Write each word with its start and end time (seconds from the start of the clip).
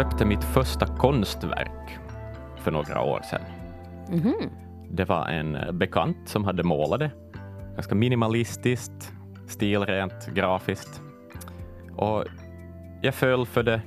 Jag 0.00 0.10
köpte 0.10 0.24
mitt 0.24 0.44
första 0.44 0.86
konstverk 0.86 1.98
för 2.56 2.70
några 2.70 3.02
år 3.02 3.20
sedan. 3.30 3.40
Mhm. 4.08 4.34
Det 4.90 5.04
var 5.04 5.26
en 5.28 5.54
eh, 5.56 5.72
bekant 5.72 6.16
som 6.28 6.44
hade 6.44 6.62
målat 6.62 6.98
det. 7.00 7.10
Ganska 7.74 7.94
minimalistiskt, 7.94 9.12
stilrent, 9.48 10.26
grafiskt. 10.34 11.00
Och 11.96 12.24
jag 13.02 13.14
föll 13.14 13.46
för 13.46 13.62
det 13.62 13.80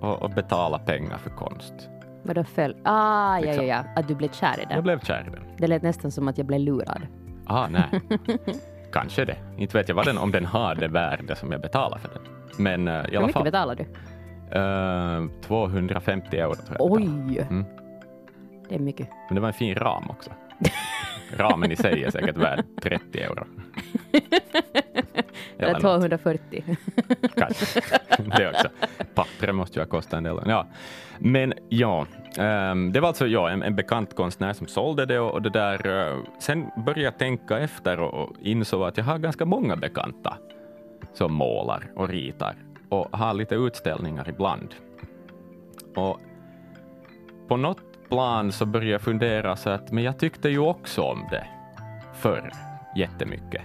och, 0.00 0.22
och 0.22 0.30
betalade 0.30 0.84
pengar 0.84 1.18
för 1.18 1.30
konst. 1.30 1.74
Vadå 2.22 2.44
föll? 2.44 2.76
Ah, 2.84 3.38
ja, 3.38 3.40
ja, 3.40 3.46
Liksom. 3.46 3.66
ja. 3.66 3.84
Att 3.96 4.08
du 4.08 4.14
blev 4.14 4.28
kär 4.32 4.58
i 4.58 4.66
Jag 4.68 4.78
det. 4.78 4.82
blev 4.82 5.00
kär 5.00 5.24
i 5.28 5.30
den. 5.30 5.42
Det 5.56 5.66
lät 5.66 5.82
nästan 5.82 6.10
som 6.10 6.28
att 6.28 6.38
jag 6.38 6.46
blev 6.46 6.60
lurad. 6.60 7.06
Ah, 7.46 7.66
nej. 7.68 8.00
Kanske 8.92 9.24
det. 9.24 9.36
Inte 9.56 9.78
vet 9.78 9.88
jag 9.88 9.96
vad 9.96 10.06
den, 10.06 10.18
om 10.18 10.32
den 10.32 10.44
har 10.46 10.74
det 10.74 10.88
värde 10.88 11.36
som 11.36 11.52
jag 11.52 11.60
betalar 11.60 11.98
för 11.98 12.08
den. 12.08 12.22
Men 12.64 12.88
eh, 12.88 12.94
i 12.94 12.96
Hur 12.96 13.16
alla 13.16 13.20
mycket 13.20 13.32
fall. 13.34 13.44
betalar 13.44 13.74
du? 13.74 13.84
Eh, 14.50 15.24
250 15.42 16.36
euro 16.36 16.54
tror 16.54 16.76
jag. 16.78 16.92
Oj! 16.92 17.38
Mm. 17.50 17.64
Det 18.68 18.74
är 18.74 18.78
mycket. 18.78 19.08
Men 19.28 19.34
det 19.34 19.40
var 19.40 19.48
en 19.48 19.54
fin 19.54 19.74
ram 19.74 20.10
också. 20.10 20.30
Ramen 21.36 21.72
i 21.72 21.76
sig 21.76 22.04
är 22.04 22.10
säkert 22.10 22.36
värd 22.36 22.64
30 22.82 23.20
euro. 23.20 23.44
Eller 25.58 25.72
något. 25.72 25.80
240. 25.80 26.64
Kanske. 27.34 27.80
Det 28.36 28.48
också. 28.48 28.68
Pappret 29.14 29.54
måste 29.54 29.78
ju 29.78 29.84
ha 29.84 29.90
kostat 29.90 30.12
en 30.14 30.22
del. 30.22 30.38
Ja. 30.46 30.66
Men 31.18 31.54
ja, 31.68 32.06
ehm, 32.38 32.92
det 32.92 33.00
var 33.00 33.08
alltså 33.08 33.26
ja, 33.26 33.50
en, 33.50 33.62
en 33.62 33.76
bekant 33.76 34.16
konstnär 34.16 34.52
som 34.52 34.66
sålde 34.66 35.06
det 35.06 35.18
och, 35.18 35.32
och 35.32 35.42
det 35.42 35.50
där. 35.50 36.08
eh, 36.08 36.18
sen 36.38 36.70
började 36.76 37.00
jag 37.02 37.18
tänka 37.18 37.58
efter 37.58 38.00
och, 38.00 38.14
och 38.14 38.36
insåg 38.42 38.82
att 38.82 38.96
jag 38.96 39.04
har 39.04 39.18
ganska 39.18 39.44
många 39.44 39.76
bekanta 39.76 40.36
som 41.12 41.32
målar 41.32 41.90
och 41.96 42.08
ritar 42.08 42.54
och 42.88 43.18
har 43.18 43.34
lite 43.34 43.54
utställningar 43.54 44.28
ibland. 44.28 44.74
Och 45.96 46.20
på 47.48 47.56
något 47.56 48.08
plan 48.08 48.52
så 48.52 48.66
började 48.66 48.90
jag 48.90 49.00
fundera 49.00 49.56
så 49.56 49.70
att 49.70 49.92
men 49.92 50.04
jag 50.04 50.18
tyckte 50.18 50.48
ju 50.48 50.58
också 50.58 51.02
om 51.02 51.26
det 51.30 51.46
förr 52.14 52.52
jättemycket 52.96 53.62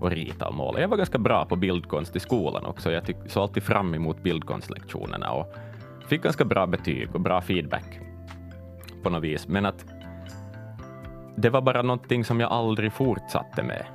och 0.00 0.10
rita 0.10 0.48
och 0.48 0.54
måla. 0.54 0.80
Jag 0.80 0.88
var 0.88 0.96
ganska 0.96 1.18
bra 1.18 1.44
på 1.44 1.56
bildkonst 1.56 2.16
i 2.16 2.20
skolan 2.20 2.64
också. 2.64 2.92
Jag 2.92 3.04
tyck, 3.06 3.16
såg 3.26 3.42
alltid 3.42 3.62
fram 3.62 3.94
emot 3.94 4.22
bildkonstlektionerna 4.22 5.30
och 5.32 5.54
fick 6.08 6.22
ganska 6.22 6.44
bra 6.44 6.66
betyg 6.66 7.14
och 7.14 7.20
bra 7.20 7.40
feedback 7.40 8.00
på 9.02 9.10
något 9.10 9.22
vis. 9.22 9.48
Men 9.48 9.66
att 9.66 9.84
det 11.36 11.50
var 11.50 11.60
bara 11.60 11.82
någonting 11.82 12.24
som 12.24 12.40
jag 12.40 12.52
aldrig 12.52 12.92
fortsatte 12.92 13.62
med. 13.62 13.86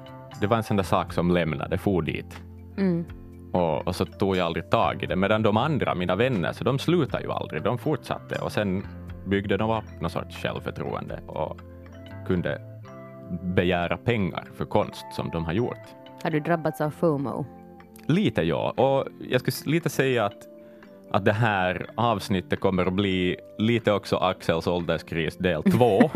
Det 0.42 0.48
var 0.48 0.58
en 0.58 0.64
sån 0.64 0.78
där 0.78 0.84
sak 0.84 1.14
som 1.14 1.32
lämnade, 1.32 1.78
for 1.78 2.02
dit. 2.02 2.42
Mm. 2.78 3.06
Och, 3.52 3.88
och 3.88 3.96
så 3.96 4.06
tog 4.06 4.36
jag 4.36 4.46
aldrig 4.46 4.70
tag 4.70 5.04
i 5.04 5.06
det. 5.06 5.16
Medan 5.16 5.44
de 5.44 5.58
andra, 5.58 5.96
mina 5.96 6.16
vänner, 6.16 6.54
så 6.54 6.64
de 6.64 6.80
slutade 6.80 7.24
ju 7.24 7.32
aldrig. 7.32 7.64
De 7.64 7.78
fortsatte 7.78 8.42
och 8.42 8.52
sen 8.52 8.88
byggde 9.26 9.58
de 9.58 9.72
upp 9.72 10.02
någon 10.02 10.10
sorts 10.10 10.38
självförtroende 10.38 11.20
och 11.28 11.60
kunde 12.28 12.62
begära 13.42 13.98
pengar 13.98 14.44
för 14.58 14.66
konst 14.66 15.06
som 15.12 15.30
de 15.30 15.46
har 15.46 15.54
gjort. 15.54 15.78
Har 16.24 16.32
du 16.32 16.40
drabbats 16.40 16.82
av 16.82 16.90
FOMO? 16.90 17.46
Lite 18.06 18.42
ja, 18.42 18.72
och 18.72 19.08
jag 19.30 19.42
skulle 19.42 19.74
lite 19.76 19.90
säga 19.90 20.26
att, 20.26 20.48
att 21.12 21.26
det 21.26 21.34
här 21.34 21.86
avsnittet 21.96 22.60
kommer 22.60 22.86
att 22.86 22.94
bli 22.94 23.38
lite 23.58 23.92
också 23.92 24.18
Axels 24.18 24.68
ålderskris 24.68 25.38
del 25.38 25.64
två. 25.64 26.12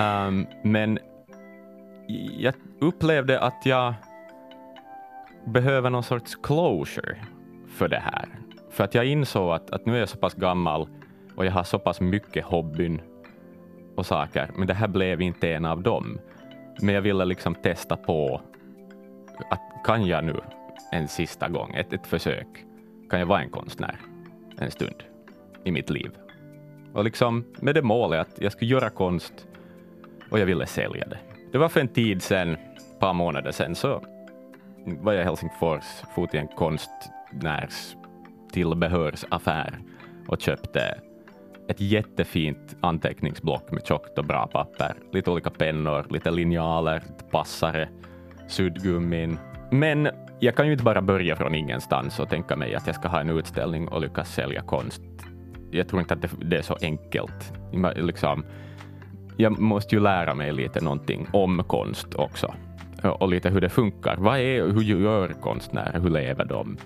um, 0.00 0.46
men 0.62 0.98
jag 2.38 2.54
upplevde 2.80 3.40
att 3.40 3.62
jag 3.64 3.94
behöver 5.46 5.90
någon 5.90 6.02
sorts 6.02 6.36
closure 6.42 7.16
för 7.68 7.88
det 7.88 7.98
här. 7.98 8.28
För 8.70 8.84
att 8.84 8.94
jag 8.94 9.06
insåg 9.06 9.52
att, 9.52 9.70
att 9.70 9.86
nu 9.86 9.94
är 9.94 9.98
jag 9.98 10.08
så 10.08 10.18
pass 10.18 10.34
gammal 10.34 10.88
och 11.36 11.46
jag 11.46 11.52
har 11.52 11.62
så 11.62 11.78
pass 11.78 12.00
mycket 12.00 12.44
hobbyn 12.44 13.00
och 13.96 14.06
saker, 14.06 14.50
men 14.56 14.66
det 14.66 14.74
här 14.74 14.88
blev 14.88 15.22
inte 15.22 15.52
en 15.52 15.64
av 15.64 15.82
dem. 15.82 16.18
Men 16.80 16.94
jag 16.94 17.02
ville 17.02 17.24
liksom 17.24 17.54
testa 17.54 17.96
på 17.96 18.40
att 19.50 19.60
kan 19.84 20.06
jag 20.06 20.24
nu 20.24 20.40
en 20.92 21.08
sista 21.08 21.48
gång, 21.48 21.74
ett, 21.74 21.92
ett 21.92 22.06
försök, 22.06 22.46
kan 23.10 23.18
jag 23.18 23.26
vara 23.26 23.42
en 23.42 23.50
konstnär 23.50 23.96
en 24.58 24.70
stund 24.70 25.02
i 25.64 25.70
mitt 25.70 25.90
liv? 25.90 26.10
Och 26.92 27.04
liksom 27.04 27.44
med 27.60 27.74
det 27.74 27.82
målet 27.82 28.20
att 28.20 28.40
jag 28.40 28.52
skulle 28.52 28.70
göra 28.70 28.90
konst 28.90 29.46
och 30.30 30.38
jag 30.38 30.46
ville 30.46 30.66
sälja 30.66 31.06
det. 31.06 31.18
Det 31.52 31.58
var 31.58 31.68
för 31.68 31.80
en 31.80 31.88
tid 31.88 32.22
sedan, 32.22 32.52
ett 32.52 32.98
par 32.98 33.12
månader 33.12 33.52
sedan, 33.52 33.74
så 33.74 34.02
var 34.86 35.12
jag 35.12 35.22
i 35.22 35.24
Helsingfors, 35.24 35.84
for 36.14 36.26
till 36.26 36.40
en 36.40 36.48
konstnärs 36.48 37.96
tillbehörsaffär 38.52 39.78
och 40.28 40.40
köpte 40.40 41.00
ett 41.68 41.80
jättefint 41.80 42.76
anteckningsblock 42.80 43.70
med 43.70 43.86
tjockt 43.86 44.18
och 44.18 44.24
bra 44.24 44.46
papper, 44.46 44.94
lite 45.12 45.30
olika 45.30 45.50
pennor, 45.50 46.06
lite 46.10 46.30
linjaler, 46.30 47.02
lite 47.08 47.24
passare, 47.24 47.88
suddgummin. 48.48 49.38
Men 49.70 50.08
jag 50.40 50.56
kan 50.56 50.66
ju 50.66 50.72
inte 50.72 50.84
bara 50.84 51.02
börja 51.02 51.36
från 51.36 51.54
ingenstans 51.54 52.20
och 52.20 52.28
tänka 52.28 52.56
mig 52.56 52.74
att 52.74 52.86
jag 52.86 52.96
ska 52.96 53.08
ha 53.08 53.20
en 53.20 53.30
utställning 53.30 53.88
och 53.88 54.00
lyckas 54.00 54.34
sälja 54.34 54.62
konst. 54.62 55.02
Jag 55.70 55.88
tror 55.88 56.00
inte 56.00 56.14
att 56.14 56.22
det, 56.22 56.30
det 56.44 56.56
är 56.56 56.62
så 56.62 56.76
enkelt. 56.82 57.52
Liksom, 57.96 58.44
jag 59.36 59.58
måste 59.58 59.94
ju 59.94 60.00
lära 60.00 60.34
mig 60.34 60.52
lite 60.52 60.80
någonting 60.80 61.26
om 61.32 61.64
konst 61.66 62.14
också 62.14 62.54
och 63.10 63.28
lite 63.28 63.50
hur 63.50 63.60
det 63.60 63.68
funkar. 63.68 64.16
Vad 64.18 64.38
är, 64.38 64.62
hur 64.62 64.82
gör 64.82 65.28
konstnärer? 65.28 66.00
Hur 66.00 66.10
lever 66.10 66.44
de? 66.44 66.76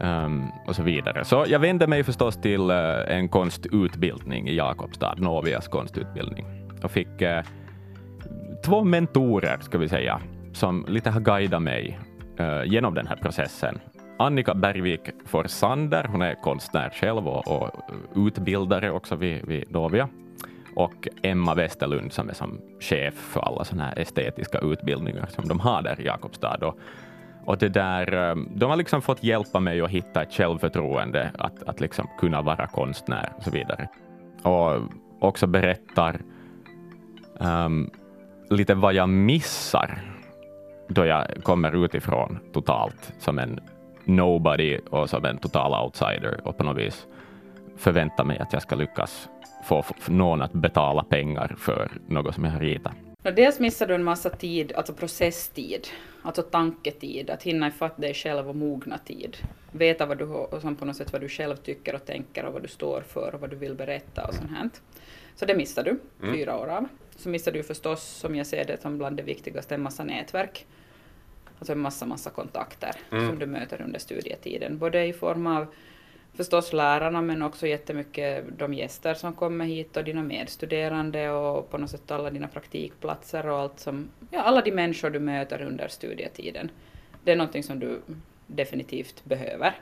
Um, 0.00 0.48
och 0.66 0.76
så 0.76 0.82
vidare. 0.82 1.24
Så 1.24 1.44
jag 1.48 1.58
vände 1.58 1.86
mig 1.86 2.04
förstås 2.04 2.36
till 2.36 2.70
uh, 2.70 3.16
en 3.16 3.28
konstutbildning 3.28 4.48
i 4.48 4.56
Jakobstad, 4.56 5.14
Novias 5.18 5.68
konstutbildning, 5.68 6.46
och 6.82 6.90
fick 6.90 7.22
uh, 7.22 7.40
två 8.64 8.84
mentorer, 8.84 9.58
ska 9.60 9.78
vi 9.78 9.88
säga, 9.88 10.20
som 10.52 10.84
lite 10.88 11.10
har 11.10 11.20
guidat 11.20 11.62
mig 11.62 11.98
uh, 12.40 12.64
genom 12.64 12.94
den 12.94 13.06
här 13.06 13.16
processen. 13.16 13.78
Annika 14.18 14.54
Bergvik 14.54 15.00
Forsander, 15.26 16.04
hon 16.04 16.22
är 16.22 16.34
konstnär 16.34 16.90
själv 16.90 17.28
och, 17.28 17.62
och 17.62 17.70
utbildare 18.16 18.90
också 18.90 19.16
vid, 19.16 19.46
vid 19.46 19.70
Novia. 19.70 20.08
Och 20.74 21.08
Emma 21.22 21.54
Westerlund 21.54 22.12
som 22.12 22.28
är 22.28 22.34
som 22.34 22.60
chef 22.80 23.14
för 23.14 23.40
alla 23.40 23.64
sådana 23.64 23.84
här 23.84 23.98
estetiska 23.98 24.58
utbildningar 24.58 25.26
som 25.26 25.48
de 25.48 25.60
har 25.60 25.82
där 25.82 26.00
i 26.00 26.04
Jakobstad. 26.04 26.58
Och, 26.62 26.78
och 27.44 27.58
det 27.58 27.68
där, 27.68 28.12
ehm, 28.12 28.48
de 28.54 28.70
har 28.70 28.76
liksom 28.76 29.02
fått 29.02 29.24
hjälpa 29.24 29.60
mig 29.60 29.80
att 29.80 29.90
hitta 29.90 30.22
ett 30.22 30.32
självförtroende 30.32 31.30
att, 31.38 31.62
att 31.62 31.80
liksom 31.80 32.08
kunna 32.18 32.42
vara 32.42 32.66
konstnär 32.66 33.32
och 33.36 33.42
så 33.42 33.50
vidare. 33.50 33.88
Och 34.42 34.82
också 35.20 35.46
berättar 35.46 36.20
um, 37.38 37.90
lite 38.50 38.74
vad 38.74 38.94
jag 38.94 39.08
missar 39.08 39.98
då 40.88 41.06
jag 41.06 41.26
kommer 41.42 41.84
utifrån 41.84 42.38
totalt 42.52 43.12
som 43.18 43.38
en 43.38 43.60
nobody 44.04 44.78
och 44.90 45.10
som 45.10 45.24
en 45.24 45.38
total 45.38 45.84
outsider 45.84 46.40
och 46.44 46.56
på 46.56 46.64
något 46.64 46.76
vis 46.76 47.06
förväntar 47.76 48.24
mig 48.24 48.38
att 48.38 48.52
jag 48.52 48.62
ska 48.62 48.76
lyckas 48.76 49.28
få 49.64 49.84
någon 50.08 50.42
att 50.42 50.52
betala 50.52 51.04
pengar 51.04 51.54
för 51.58 51.90
något 52.06 52.34
som 52.34 52.44
jag 52.44 52.50
har 52.52 52.60
ritat. 52.60 52.92
Dels 53.22 53.60
missar 53.60 53.86
du 53.86 53.94
en 53.94 54.04
massa 54.04 54.30
tid, 54.30 54.72
alltså 54.72 54.92
processtid, 54.94 55.86
alltså 56.22 56.42
tanketid, 56.42 57.30
att 57.30 57.42
hinna 57.42 57.68
ifatt 57.68 57.96
dig 57.96 58.14
själv 58.14 58.48
och 58.48 58.56
mogna 58.56 58.98
tid. 58.98 59.36
Veta 59.72 60.06
vad 60.06 60.18
du, 60.18 60.24
har- 60.26 60.54
och 60.54 60.60
som 60.60 60.76
på 60.76 60.84
något 60.84 60.96
sätt 60.96 61.12
vad 61.12 61.20
du 61.20 61.28
själv 61.28 61.56
tycker 61.56 61.94
och 61.94 62.04
tänker 62.04 62.44
och 62.44 62.52
vad 62.52 62.62
du 62.62 62.68
står 62.68 63.00
för 63.00 63.34
och 63.34 63.40
vad 63.40 63.50
du 63.50 63.56
vill 63.56 63.74
berätta 63.74 64.26
och 64.26 64.34
sånt 64.34 64.50
här. 64.50 64.70
Så 65.36 65.46
det 65.46 65.54
missar 65.54 65.84
du, 65.84 65.98
fyra 66.32 66.56
år 66.58 66.66
av. 66.68 66.88
Så 67.16 67.28
missar 67.28 67.52
du 67.52 67.62
förstås, 67.62 68.02
som 68.02 68.36
jag 68.36 68.46
ser 68.46 68.64
det 68.64 68.80
som 68.82 68.98
bland 68.98 69.16
det 69.16 69.22
viktigaste, 69.22 69.74
en 69.74 69.82
massa 69.82 70.04
nätverk. 70.04 70.66
Alltså 71.58 71.72
en 71.72 71.78
massa, 71.80 72.06
massa 72.06 72.30
kontakter 72.30 72.90
som 73.08 73.38
du 73.38 73.46
möter 73.46 73.82
under 73.82 73.98
studietiden. 73.98 74.78
Både 74.78 75.04
i 75.06 75.12
form 75.12 75.46
av 75.46 75.66
förstås 76.36 76.72
lärarna 76.72 77.22
men 77.22 77.42
också 77.42 77.66
jättemycket 77.66 78.44
de 78.58 78.74
gäster 78.74 79.14
som 79.14 79.32
kommer 79.32 79.64
hit 79.64 79.96
och 79.96 80.04
dina 80.04 80.22
medstuderande 80.22 81.30
och 81.30 81.70
på 81.70 81.78
något 81.78 81.90
sätt 81.90 82.10
alla 82.10 82.30
dina 82.30 82.48
praktikplatser 82.48 83.46
och 83.46 83.58
allt 83.58 83.80
som, 83.80 84.08
ja 84.30 84.42
alla 84.42 84.60
de 84.60 84.72
människor 84.72 85.10
du 85.10 85.18
möter 85.18 85.62
under 85.62 85.88
studietiden. 85.88 86.70
Det 87.24 87.32
är 87.32 87.36
någonting 87.36 87.62
som 87.62 87.78
du 87.78 88.00
definitivt 88.46 89.24
behöver. 89.24 89.74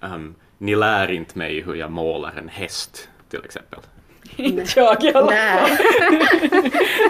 Um, 0.00 0.34
ni 0.58 0.76
lär 0.76 1.10
inte 1.10 1.38
mig 1.38 1.60
hur 1.60 1.74
jag 1.74 1.90
målar 1.90 2.32
en 2.38 2.48
häst 2.48 3.08
till 3.28 3.44
exempel. 3.44 3.80
Inte 4.36 4.80
jag 4.80 5.04
i 5.04 5.12
alla 5.14 5.30
Nej, 5.30 5.78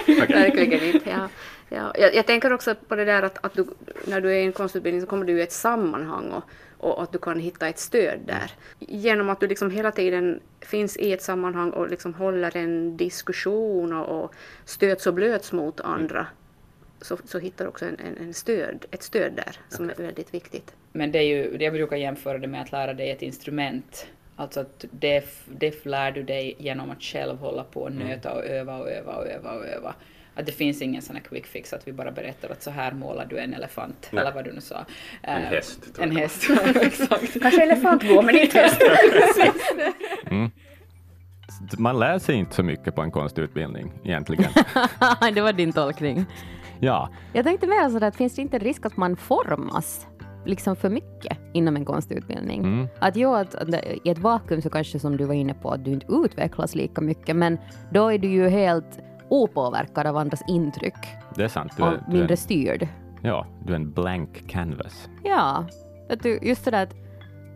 verkligen 0.28 0.94
inte. 0.94 1.10
Ja. 1.10 1.28
Ja. 1.68 1.92
Jag, 1.98 2.14
jag 2.14 2.26
tänker 2.26 2.52
också 2.52 2.74
på 2.74 2.96
det 2.96 3.04
där 3.04 3.22
att, 3.22 3.44
att 3.44 3.54
du, 3.54 3.66
när 4.06 4.20
du 4.20 4.30
är 4.30 4.36
i 4.36 4.44
en 4.44 4.52
konstutbildning 4.52 5.00
så 5.00 5.06
kommer 5.06 5.24
du 5.24 5.38
i 5.38 5.42
ett 5.42 5.52
sammanhang 5.52 6.30
och, 6.30 6.44
och 6.82 7.02
att 7.02 7.12
du 7.12 7.18
kan 7.18 7.40
hitta 7.40 7.68
ett 7.68 7.78
stöd 7.78 8.20
där. 8.26 8.52
Genom 8.78 9.30
att 9.30 9.40
du 9.40 9.48
liksom 9.48 9.70
hela 9.70 9.92
tiden 9.92 10.40
finns 10.60 10.96
i 10.96 11.12
ett 11.12 11.22
sammanhang 11.22 11.70
och 11.70 11.88
liksom 11.88 12.14
håller 12.14 12.56
en 12.56 12.96
diskussion 12.96 13.92
och, 13.92 14.24
och 14.24 14.34
stöts 14.64 15.06
och 15.06 15.14
blöts 15.14 15.52
mot 15.52 15.80
andra 15.80 16.26
så, 17.00 17.16
så 17.24 17.38
hittar 17.38 17.64
du 17.64 17.68
också 17.68 17.84
en, 17.84 17.96
en, 17.98 18.26
en 18.26 18.34
stöd, 18.34 18.84
ett 18.90 19.02
stöd 19.02 19.32
där 19.32 19.56
som 19.68 19.90
är 19.90 19.94
väldigt 19.94 20.34
viktigt. 20.34 20.74
Men 20.92 21.12
det 21.12 21.18
är 21.18 21.22
ju, 21.22 21.56
jag 21.60 21.72
brukar 21.72 21.96
jämföra 21.96 22.38
det 22.38 22.46
med 22.46 22.62
att 22.62 22.72
lära 22.72 22.94
dig 22.94 23.10
ett 23.10 23.22
instrument. 23.22 24.06
Alltså 24.36 24.60
att 24.60 24.84
det, 24.90 25.24
det 25.46 25.84
lär 25.84 26.12
du 26.12 26.22
dig 26.22 26.56
genom 26.58 26.90
att 26.90 27.02
själv 27.02 27.38
hålla 27.38 27.64
på 27.64 27.80
och 27.80 27.92
nöta 27.92 28.32
och 28.32 28.44
öva 28.44 28.78
och 28.78 28.90
öva 28.90 29.12
och 29.16 29.26
öva 29.26 29.52
och 29.52 29.66
öva. 29.66 29.94
Att 30.34 30.46
det 30.46 30.52
finns 30.52 30.82
ingen 30.82 31.02
sån 31.02 31.16
här 31.16 31.22
quick 31.22 31.46
fix 31.46 31.72
att 31.72 31.88
vi 31.88 31.92
bara 31.92 32.10
berättar 32.12 32.48
att 32.50 32.62
så 32.62 32.70
här 32.70 32.92
målar 32.92 33.26
du 33.26 33.38
en 33.38 33.54
elefant, 33.54 34.08
Nej. 34.10 34.20
eller 34.20 34.32
vad 34.32 34.44
du 34.44 34.52
nu 34.52 34.60
sa. 34.60 34.84
En 35.22 35.42
Eh, 35.42 35.48
häst, 35.48 35.80
En 36.00 36.12
jag. 36.12 36.18
häst, 36.20 36.42
exakt. 36.74 37.40
Kanske 37.42 37.62
elefantbo 37.62 38.22
men 38.22 38.36
inte 38.36 38.58
häst. 38.58 38.80
Man 41.78 41.98
lär 41.98 42.18
sig 42.18 42.34
inte 42.36 42.54
så 42.54 42.62
mycket 42.62 42.94
på 42.94 43.02
en 43.02 43.10
konstutbildning 43.10 43.92
egentligen. 44.04 44.50
det 45.34 45.40
var 45.40 45.52
din 45.52 45.72
tolkning. 45.72 46.24
ja, 46.80 47.08
Jag 47.32 47.44
tänkte 47.44 47.66
mer 47.66 47.88
sådär 47.88 48.06
att 48.08 48.16
finns 48.16 48.34
det 48.34 48.42
inte 48.42 48.58
risk 48.58 48.86
att 48.86 48.96
man 48.96 49.16
formas 49.16 50.06
liksom 50.46 50.76
för 50.76 50.88
mycket 50.90 51.38
inom 51.52 51.76
en 51.76 51.84
konstutbildning? 51.84 52.60
Mm. 52.64 52.88
Att 52.98 53.16
jo, 53.16 53.34
att, 53.34 53.54
att 53.54 53.68
i 54.04 54.10
ett 54.10 54.18
vakuum 54.18 54.62
så 54.62 54.70
kanske 54.70 54.98
som 54.98 55.16
du 55.16 55.24
var 55.24 55.34
inne 55.34 55.54
på 55.54 55.70
att 55.70 55.84
du 55.84 55.90
inte 55.90 56.06
utvecklas 56.12 56.74
lika 56.74 57.00
mycket, 57.00 57.36
men 57.36 57.58
då 57.90 58.08
är 58.12 58.18
du 58.18 58.28
ju 58.28 58.48
helt 58.48 58.98
opåverkad 59.32 60.06
av 60.06 60.16
andras 60.16 60.42
intryck 60.48 60.94
det 61.34 61.44
är 61.44 61.48
sant. 61.48 61.72
Du 61.76 61.82
och 61.82 61.88
är, 61.88 61.92
du 61.92 61.98
är, 61.98 62.18
mindre 62.18 62.36
styrd. 62.36 62.88
ja, 63.22 63.46
du 63.64 63.72
är 63.72 63.76
en 63.76 63.92
blank 63.92 64.48
canvas. 64.48 65.08
Ja, 65.24 65.66
att 66.10 66.22
du, 66.22 66.38
just 66.42 66.64
det 66.64 66.70
där 66.70 66.82
att 66.82 66.94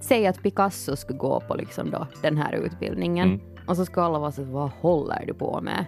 säga 0.05 0.31
att 0.31 0.43
Picasso 0.43 0.97
skulle 0.97 1.19
gå 1.19 1.41
på 1.41 1.55
liksom 1.55 1.91
då, 1.91 2.07
den 2.23 2.37
här 2.37 2.53
utbildningen 2.53 3.29
Mm. 3.29 3.41
och 3.69 3.77
så 3.77 3.85
ska 3.85 4.03
alla 4.03 4.19
vara 4.19 4.33
så 4.33 4.43
vad 4.45 4.71
håller 4.81 5.25
du 5.27 5.35
på 5.35 5.61
med? 5.61 5.85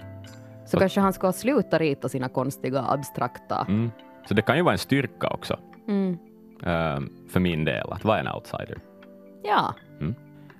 Så 0.67 0.76
Och- 0.76 0.81
kanske 0.81 1.00
han 1.00 1.12
ska 1.12 1.32
sluta 1.32 1.79
rita 1.79 2.08
sina 2.08 2.29
konstiga 2.29 2.84
abstrakta. 2.88 3.64
Mm. 3.69 3.91
Så 4.29 4.34
det 4.34 4.43
kan 4.43 4.56
ju 4.56 4.62
vara 4.62 4.73
en 4.73 4.79
styrka 4.79 5.29
också, 5.29 5.56
Mm. 5.88 6.19
ehm, 6.62 7.11
för 7.31 7.41
min 7.41 7.64
del, 7.64 7.93
att 7.93 8.05
vara 8.05 8.20
en 8.20 8.29
outsider. 8.29 8.79
Ja, 9.43 9.75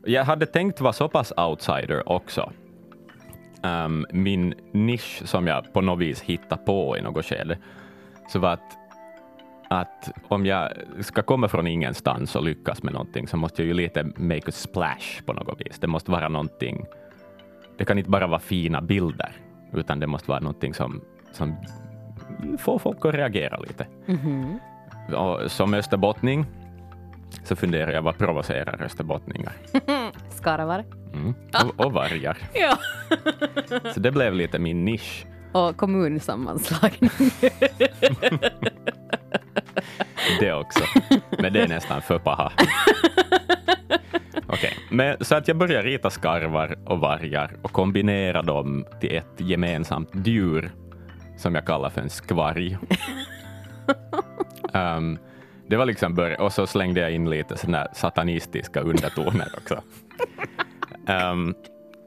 Jag 0.05 0.25
hade 0.25 0.47
tänkt 0.47 0.81
vara 0.81 0.93
så 0.93 1.09
pass 1.09 1.33
outsider 1.37 2.09
också. 2.09 2.53
Ehm, 3.63 4.07
min 4.11 4.55
nisch 4.73 5.23
som 5.25 5.47
jag 5.47 5.73
på 5.73 5.81
något 5.81 5.99
vis 5.99 6.21
hittade 6.21 6.63
på 6.63 6.97
i 6.97 7.03
något 7.03 7.25
skede, 7.25 7.59
så 8.29 8.39
var 8.39 8.53
att, 8.53 8.77
att 9.69 10.11
om 10.29 10.47
jag 10.47 10.73
ska 11.01 11.23
komma 11.23 11.49
från 11.49 11.67
ingenstans 11.67 12.37
och 12.37 12.45
lyckas 12.45 12.83
med 12.83 12.93
någonting 12.93 13.29
så 13.29 13.37
måste 13.37 13.63
jag 13.63 13.67
ju 13.67 13.75
lite 13.75 14.05
make 14.05 14.49
a 14.49 14.53
splash 14.53 15.23
på 15.27 15.33
något 15.33 15.61
vis. 15.61 15.79
Det 15.79 15.87
måste 15.87 16.11
vara 16.11 16.29
någonting, 16.29 16.85
det 17.79 17.85
kan 17.85 17.99
inte 17.99 18.11
bara 18.11 18.27
vara 18.27 18.41
fina 18.41 18.81
bilder, 18.81 19.33
utan 19.73 20.01
det 20.01 20.07
måste 20.07 20.31
vara 20.31 20.41
någonting 20.41 20.75
som, 20.75 21.01
som 21.33 21.57
får 22.59 22.79
folk 22.79 23.05
att 23.05 23.15
reagera 23.15 23.57
lite. 23.57 23.87
Mhm. 24.07 24.59
Och 25.15 25.51
som 25.51 25.75
österbottning 25.75 26.47
så 27.45 27.57
funderar 27.57 27.93
jag, 27.93 28.03
vad 28.03 28.19
provocerar 28.19 28.83
österbottningar? 28.83 29.53
skarvar. 30.31 30.85
Mm. 31.13 31.35
Och, 31.65 31.87
och 31.87 31.93
vargar. 31.93 32.39
Ja. 32.55 32.79
Så 33.95 34.01
det 34.01 34.11
blev 34.11 34.35
lite 34.35 34.59
min 34.59 34.85
nisch. 34.85 35.27
Och 35.53 35.77
kommunsammanslagning. 35.77 37.11
Det 40.41 40.53
också. 40.53 40.81
Men 41.39 41.53
det 41.53 41.61
är 41.61 41.69
nästan 41.69 42.03
för 42.03 42.19
paha. 42.19 42.53
Okej, 44.47 44.73
men 44.91 45.25
så 45.25 45.35
att 45.35 45.49
jag 45.49 45.57
börjar 45.57 45.83
rita 45.83 46.11
skarvar 46.11 46.79
och 46.85 46.99
vargar 47.01 47.57
och 47.63 47.73
kombinera 47.73 48.43
dem 48.43 48.85
till 49.01 49.17
ett 49.17 49.35
gemensamt 49.37 50.11
djur 50.27 50.73
som 51.37 51.55
jag 51.55 51.67
kallar 51.67 51.91
för 51.91 52.01
en 52.01 52.11
skvarg. 52.11 52.79
Ehm, 54.73 55.19
det 55.67 55.77
var 55.77 55.87
liksom 55.87 56.15
början, 56.15 56.41
och 56.41 56.53
så 56.53 56.67
slängde 56.67 57.01
jag 57.01 57.13
in 57.13 57.31
lite 57.31 57.57
här 57.73 57.89
satanistiska 57.93 58.81
undertoner 58.81 59.49
också. 59.57 59.83
Ehm, 61.09 61.55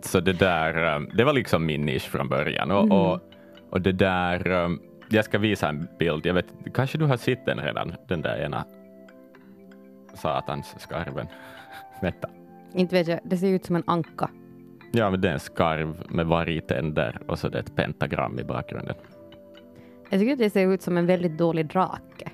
så 0.02 0.20
det 0.20 0.34
där, 0.34 0.96
um, 0.96 1.10
det 1.14 1.24
var 1.24 1.34
liksom 1.34 1.66
min 1.66 1.82
nisch 1.82 2.10
från 2.10 2.30
början. 2.30 2.72
Och, 2.72 2.92
och, 2.92 3.20
och 3.70 3.82
det 3.82 3.92
där, 3.92 4.48
um, 4.48 4.82
jag 5.10 5.26
ska 5.26 5.38
visa 5.38 5.70
en 5.70 5.88
bild, 6.00 6.26
jag 6.26 6.34
vet, 6.34 6.46
kanske 6.74 6.98
du 6.98 7.06
har 7.06 7.18
sett 7.18 7.46
den 7.46 7.60
redan, 7.60 7.94
den 8.08 8.22
där 8.22 8.38
ena 8.38 8.66
satans 10.14 10.76
skarven. 10.80 11.28
Vänta. 12.02 12.30
inte 12.74 12.96
vet 12.96 13.08
jag, 13.08 13.20
det 13.24 13.38
ser 13.38 13.48
ut 13.48 13.66
som 13.66 13.76
en 13.76 13.84
anka. 13.88 14.30
Ja, 14.92 15.10
men 15.10 15.22
det 15.22 15.30
är 15.30 15.34
en 15.34 15.40
skarv 15.40 16.04
med 16.10 16.26
vargtänder 16.26 17.20
och 17.28 17.40
så 17.40 17.50
det 17.50 17.58
är 17.58 17.62
ett 17.62 17.76
pentagram 17.76 18.40
i 18.40 18.44
bakgrunden. 18.44 18.96
Jag 20.10 20.20
tycker 20.20 20.34
att 20.34 20.40
det 20.40 20.50
ser 20.50 20.68
ut 20.68 20.82
som 20.82 20.98
en 20.98 21.06
väldigt 21.06 21.38
dålig 21.38 21.66
drake. 21.66 22.32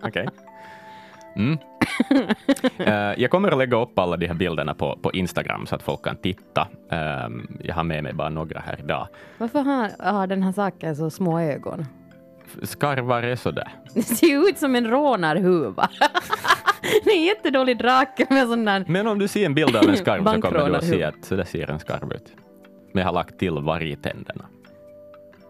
Okej. 0.02 0.28
Mm. 1.36 1.58
Eh, 2.78 3.12
jag 3.16 3.30
kommer 3.30 3.50
att 3.50 3.58
lägga 3.58 3.82
upp 3.82 3.98
alla 3.98 4.16
de 4.16 4.26
här 4.26 4.34
bilderna 4.34 4.74
på, 4.74 4.98
på 5.02 5.12
Instagram 5.12 5.66
så 5.66 5.74
att 5.74 5.82
folk 5.82 6.02
kan 6.04 6.16
titta. 6.16 6.68
Ehm, 6.90 7.58
jag 7.60 7.74
har 7.74 7.84
med 7.84 8.02
mig 8.02 8.12
bara 8.12 8.28
några 8.28 8.60
här 8.60 8.76
idag. 8.80 9.08
Varför 9.38 9.60
har, 9.60 10.12
har 10.12 10.26
den 10.26 10.42
här 10.42 10.52
saken 10.52 10.96
så 10.96 11.10
små 11.10 11.40
ögon? 11.40 11.86
Skarvar 12.62 13.22
är 13.22 13.36
sådär. 13.36 13.68
Det 13.94 14.02
ser 14.02 14.48
ut 14.48 14.58
som 14.58 14.74
en 14.74 14.86
rånarhuva. 14.90 15.88
det 17.04 17.10
är 17.10 17.16
en 17.16 17.24
jättedålig 17.24 17.78
drake 17.78 18.26
med 18.30 18.48
sån 18.48 18.64
där... 18.64 18.84
Men 18.88 19.06
om 19.06 19.18
du 19.18 19.28
ser 19.28 19.46
en 19.46 19.54
bild 19.54 19.76
av 19.76 19.88
en 19.88 19.96
skarv 19.96 20.24
så 20.24 20.40
kommer 20.40 20.68
du 20.68 20.76
att 20.76 20.84
se 20.84 21.04
att 21.04 21.24
så 21.24 21.36
där 21.36 21.44
ser 21.44 21.70
en 21.70 21.78
skarv 21.78 22.12
ut. 22.12 22.32
Men 22.92 23.00
jag 23.00 23.08
har 23.08 23.14
lagt 23.14 23.38
till 23.38 23.58
vargtänderna. 23.58 24.44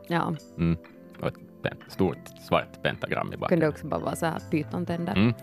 Ja, 0.09 0.35
Mm. 0.59 0.77
Stort 1.89 2.19
svart 2.49 2.83
pentagram 2.83 3.27
i 3.27 3.31
kunde 3.31 3.37
bakgrunden. 3.41 3.69
också 3.69 3.87
bara 3.87 4.01
vara 4.01 4.17
så 4.17 4.27
här 4.27 4.41
pytontänder. 4.51 5.13
Mm. 5.13 5.35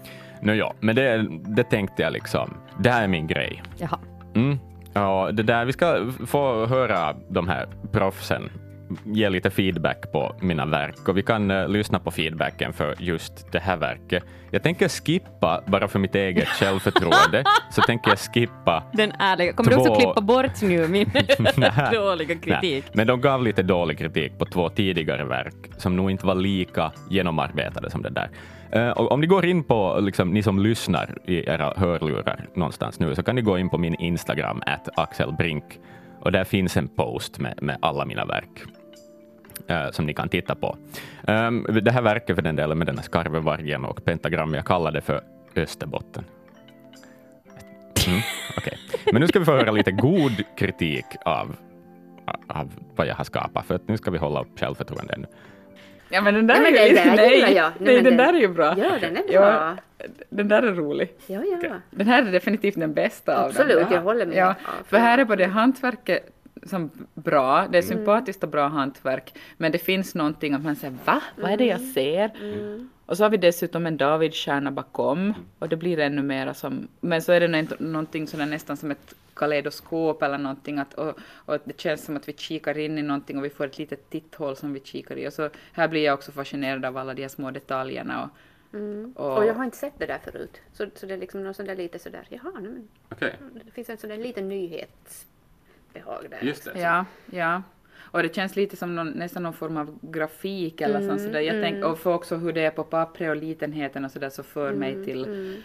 Nå 0.41 0.53
ja, 0.53 0.73
men 0.79 0.95
det, 0.95 1.27
det 1.29 1.63
tänkte 1.63 2.03
jag 2.03 2.13
liksom. 2.13 2.53
Det 2.79 2.89
här 2.89 3.03
är 3.03 3.07
min 3.07 3.27
grej. 3.27 3.63
Jaha. 3.77 3.99
Mm. 4.35 4.57
Ja, 4.93 5.29
det 5.33 5.43
där, 5.43 5.65
vi 5.65 5.73
ska 5.73 6.11
få 6.27 6.65
höra 6.65 7.15
de 7.29 7.47
här 7.47 7.67
proffsen 7.91 8.49
ge 9.03 9.29
lite 9.29 9.49
feedback 9.49 10.11
på 10.11 10.35
mina 10.41 10.65
verk 10.65 11.09
och 11.09 11.17
vi 11.17 11.23
kan 11.23 11.51
eh, 11.51 11.67
lyssna 11.67 11.99
på 11.99 12.11
feedbacken 12.11 12.73
för 12.73 12.95
just 12.99 13.51
det 13.51 13.59
här 13.59 13.77
verket. 13.77 14.23
Jag 14.51 14.63
tänker 14.63 14.89
skippa, 14.89 15.61
bara 15.65 15.87
för 15.87 15.99
mitt 15.99 16.15
eget 16.15 16.47
självförtroende, 16.59 17.43
så 17.71 17.81
tänker 17.81 18.09
jag 18.11 18.19
skippa 18.19 18.83
Den 18.93 19.11
ärliga. 19.19 19.53
Kommer 19.53 19.71
du 19.71 19.77
också 19.77 19.89
Två- 19.93 19.95
klippa 19.95 20.21
bort 20.21 20.61
nu 20.61 20.87
min 20.87 21.11
dåliga 21.93 22.35
kritik? 22.35 22.83
Nej, 22.85 22.91
men 22.93 23.07
de 23.07 23.21
gav 23.21 23.43
lite 23.43 23.63
dålig 23.63 23.97
kritik 23.97 24.37
på 24.37 24.45
två 24.45 24.69
tidigare 24.69 25.25
verk 25.25 25.55
som 25.77 25.95
nog 25.95 26.11
inte 26.11 26.25
var 26.25 26.35
lika 26.35 26.91
genomarbetade 27.09 27.89
som 27.89 28.01
det 28.01 28.09
där. 28.09 28.29
Och 28.95 29.11
om 29.11 29.21
ni 29.21 29.27
går 29.27 29.45
in 29.45 29.63
på, 29.63 29.99
liksom, 30.01 30.31
ni 30.33 30.43
som 30.43 30.59
lyssnar 30.59 31.17
i 31.25 31.49
era 31.49 31.73
hörlurar 31.77 32.45
någonstans 32.53 32.99
nu, 32.99 33.15
så 33.15 33.23
kan 33.23 33.35
ni 33.35 33.41
gå 33.41 33.57
in 33.57 33.69
på 33.69 33.77
min 33.77 33.95
Instagram, 33.95 34.61
at 34.65 34.89
Axel 34.95 35.33
Brink, 35.33 35.63
och 36.19 36.31
där 36.31 36.43
finns 36.43 36.77
en 36.77 36.87
post 36.87 37.39
med, 37.39 37.53
med 37.61 37.77
alla 37.81 38.05
mina 38.05 38.25
verk 38.25 38.63
som 39.91 40.05
ni 40.05 40.13
kan 40.13 40.29
titta 40.29 40.55
på. 40.55 40.77
Um, 41.27 41.65
det 41.83 41.91
här 41.91 42.01
verket 42.01 42.35
för 42.35 42.41
den 42.43 42.55
delen 42.55 42.77
med 42.77 42.87
den 42.87 42.97
här 42.97 43.03
skarvevargen 43.03 43.85
och 43.85 44.05
pentagram, 44.05 44.53
jag 44.53 44.65
kallar 44.65 44.91
det 44.91 45.01
för 45.01 45.21
Österbotten. 45.55 46.23
Mm, 48.07 48.19
okej. 48.57 48.77
Men 49.11 49.21
nu 49.21 49.27
ska 49.27 49.39
vi 49.39 49.45
få 49.45 49.51
höra 49.51 49.71
lite 49.71 49.91
god 49.91 50.43
kritik 50.57 51.05
av, 51.25 51.55
av 52.47 52.69
vad 52.95 53.07
jag 53.07 53.15
har 53.15 53.23
skapat, 53.23 53.65
för 53.65 53.75
att 53.75 53.87
nu 53.87 53.97
ska 53.97 54.11
vi 54.11 54.17
hålla 54.17 54.41
upp 54.41 54.59
självförtroendet. 54.59 55.29
Ja 56.09 56.21
men 56.21 56.33
den 56.33 56.47
där 56.47 56.55
men 56.61 56.65
är 56.75 57.05
den 57.05 57.15
där 57.15 57.29
gillar 57.31 57.47
jag. 57.49 57.71
Nej, 57.79 57.95
den 57.95 58.03
den- 58.03 58.17
där 58.17 58.33
är 58.33 58.39
ju 58.39 58.47
bra. 58.47 58.65
Ja, 58.77 58.89
den 59.01 59.17
är 59.17 59.23
Ja, 59.29 59.39
bra. 59.41 59.77
den 60.29 60.47
där 60.47 60.63
är 60.63 60.73
rolig. 60.73 61.09
Ja, 61.27 61.41
ja. 61.63 61.69
Den 61.91 62.07
här 62.07 62.23
är 62.25 62.31
definitivt 62.31 62.75
den 62.79 62.93
bästa 62.93 63.37
av 63.39 63.45
Absolut, 63.45 63.79
dem. 63.79 63.87
jag 63.91 64.01
håller 64.01 64.25
med. 64.25 64.35
Ja, 64.37 64.55
Ja, 64.65 64.69
för 64.87 64.97
här 64.97 65.17
är 65.17 65.25
både 65.25 65.45
hantverket 65.45 66.29
som 66.67 66.91
bra, 67.13 67.67
det 67.71 67.77
är 67.77 67.81
sympatiskt 67.81 68.43
och 68.43 68.49
bra 68.49 68.67
hantverk, 68.67 69.33
men 69.57 69.71
det 69.71 69.77
finns 69.77 70.15
någonting 70.15 70.53
att 70.53 70.63
man 70.63 70.75
säger 70.75 70.95
va, 71.05 71.21
vad 71.35 71.51
är 71.51 71.57
det 71.57 71.65
jag 71.65 71.81
ser? 71.81 72.31
Och 73.05 73.17
så 73.17 73.23
har 73.23 73.29
vi 73.29 73.37
dessutom 73.37 73.85
en 73.85 73.97
Davidstjärna 73.97 74.71
bakom 74.71 75.33
och 75.59 75.69
det 75.69 75.75
blir 75.75 75.99
ännu 75.99 76.21
mera 76.21 76.53
som, 76.53 76.87
men 77.01 77.21
så 77.21 77.31
är 77.31 77.39
det 77.39 77.47
nå- 77.47 77.75
någonting 77.79 78.27
sådär 78.27 78.45
nästan 78.45 78.77
som 78.77 78.91
ett 78.91 79.13
kaleidoskop 79.33 80.23
eller 80.23 80.37
någonting 80.37 80.79
att, 80.79 80.93
och, 80.93 81.17
och 81.35 81.57
det 81.63 81.79
känns 81.79 82.05
som 82.05 82.17
att 82.17 82.27
vi 82.29 82.33
kikar 82.33 82.77
in 82.77 82.97
i 82.97 83.01
någonting 83.01 83.37
och 83.37 83.45
vi 83.45 83.49
får 83.49 83.65
ett 83.65 83.77
litet 83.77 84.09
titthål 84.09 84.55
som 84.55 84.73
vi 84.73 84.79
kikar 84.79 85.17
i 85.17 85.27
och 85.27 85.33
så 85.33 85.49
här 85.71 85.87
blir 85.87 86.03
jag 86.03 86.13
också 86.13 86.31
fascinerad 86.31 86.85
av 86.85 86.97
alla 86.97 87.13
de 87.13 87.21
här 87.21 87.29
små 87.29 87.51
detaljerna 87.51 88.23
och, 88.23 88.29
Mm. 88.73 89.13
och, 89.15 89.37
Och 89.37 89.45
jag 89.45 89.53
har 89.53 89.63
inte 89.65 89.77
sett 89.77 89.93
det 89.99 90.05
där 90.05 90.17
förut. 90.23 90.61
Så, 90.73 90.85
så 90.95 91.05
det 91.05 91.13
är 91.13 91.17
liksom 91.17 91.43
något 91.43 91.55
sådär 91.55 91.75
lite 91.75 91.99
sådär, 91.99 92.25
jaha, 92.29 92.51
men 92.53 92.87
Okej, 93.09 93.35
det 93.65 93.71
finns 93.71 93.89
en 93.89 93.97
sådär 93.97 94.17
liten 94.17 94.47
nyhetsbehag 96.05 96.27
där. 96.29 96.47
just 96.47 96.65
det. 96.73 96.79
Ja, 96.79 97.05
ja. 97.31 97.61
Och 98.11 98.23
det 98.23 98.35
känns 98.35 98.55
lite 98.55 98.75
som 98.77 98.95
någon, 98.95 99.09
nästan 99.09 99.43
någon 99.43 99.53
form 99.53 99.77
av 99.77 99.99
grafik 100.01 100.81
eller 100.81 100.95
Mm, 100.95 101.07
sånt 101.09 101.21
sådär. 101.21 101.39
Jag 101.39 101.63
tänk, 101.63 101.75
mm. 101.75 101.91
och 101.91 101.99
för 101.99 102.13
också 102.13 102.35
hur 102.35 102.53
det 102.53 102.61
är 102.61 102.71
på 102.71 102.83
pappret 102.83 103.29
och 103.29 103.35
litenheten 103.35 104.05
och 104.05 104.11
sådär 104.11 104.29
så 104.29 104.43
för 104.43 104.73
mig 104.73 105.05
till 105.05 105.23
Mm. 105.25 105.61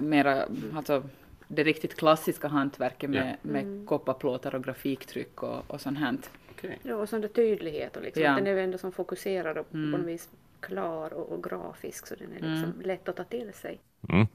mera, 0.00 0.44
alltså 0.76 1.02
det 1.48 1.62
riktigt 1.64 1.94
klassiska 1.96 2.48
hantverket 2.48 3.10
med, 3.10 3.36
Ja. 3.42 3.50
med 3.52 3.86
kopparplåtar 3.86 4.54
och 4.54 4.64
grafiktryck 4.64 5.42
och, 5.42 5.70
och 5.70 5.80
sånt 5.80 5.98
här. 5.98 6.16
Okej. 6.50 6.78
Ja, 6.82 6.94
och 6.96 7.08
sån 7.08 7.20
där 7.20 7.28
tydlighet 7.28 7.96
och 7.96 8.02
liksom. 8.02 8.22
Ja. 8.22 8.32
Den 8.34 8.46
är 8.46 8.50
ju 8.50 8.60
ändå 8.60 8.78
som 8.78 8.92
fokuserad 8.92 9.58
och 9.58 9.66
Mm. 9.74 9.92
på 9.92 9.98
något 9.98 10.06
vis 10.06 10.28
klar 10.60 11.12
och, 11.12 11.32
och 11.32 11.44
grafisk 11.44 12.06
så 12.06 12.14
den 12.14 12.28
är 12.32 12.48
liksom 12.54 12.74
lätt 12.84 13.08
att 13.08 13.16
ta 13.16 13.24
till 13.24 13.52
sig. 13.52 13.80
Mm. 14.08 14.26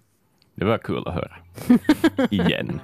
Det 0.55 0.65
var 0.65 0.77
kul 0.77 1.03
att 1.07 1.13
höra. 1.13 1.37
Igen. 2.31 2.79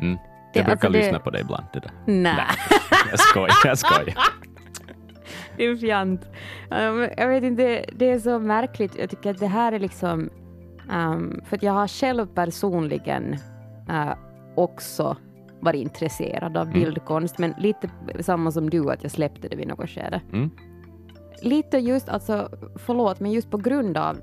Mm. 0.00 0.14
Det- 0.52 0.58
Jag 0.58 0.64
brukar 0.66 0.72
alltså 0.72 0.88
det- 0.88 0.98
lyssna 0.98 1.18
på 1.18 1.30
dig 1.30 1.40
ibland. 1.40 1.64
Det 1.72 1.80
där. 1.80 1.90
Nej. 2.06 2.34
Jag 3.10 3.18
skojar, 3.20 3.48
jag 3.64 3.78
skojar. 3.78 4.14
Din 5.56 5.78
fjant. 5.78 6.22
Um, 6.70 7.08
jag 7.16 7.28
vet 7.28 7.44
inte, 7.44 7.84
det 7.96 8.10
är 8.10 8.18
så 8.18 8.38
märkligt. 8.38 8.96
Jag 8.98 9.10
tycker 9.10 9.30
att 9.30 9.38
det 9.38 9.46
här 9.46 9.72
är 9.72 9.78
liksom... 9.78 10.30
Um, 10.92 11.40
för 11.44 11.56
att 11.56 11.62
jag 11.62 11.72
har 11.72 11.88
själv 11.88 12.26
personligen 12.26 13.36
uh, 13.90 14.12
också 14.56 15.16
varit 15.60 15.82
intresserad 15.82 16.56
av 16.56 16.66
Mm. 16.68 16.80
bildkonst, 16.80 17.38
men 17.38 17.54
lite 17.58 17.90
samma 18.20 18.50
som 18.52 18.70
du, 18.70 18.90
att 18.90 19.02
jag 19.02 19.12
släppte 19.12 19.48
det 19.48 19.56
vid 19.56 19.68
något 19.68 19.90
skede. 19.90 20.20
Mm. 20.32 20.50
Lite 21.42 21.78
just, 21.78 22.08
alltså, 22.08 22.48
förlåt, 22.76 23.20
men 23.20 23.32
just 23.32 23.50
på 23.50 23.56
grund 23.56 23.96
av 23.96 24.16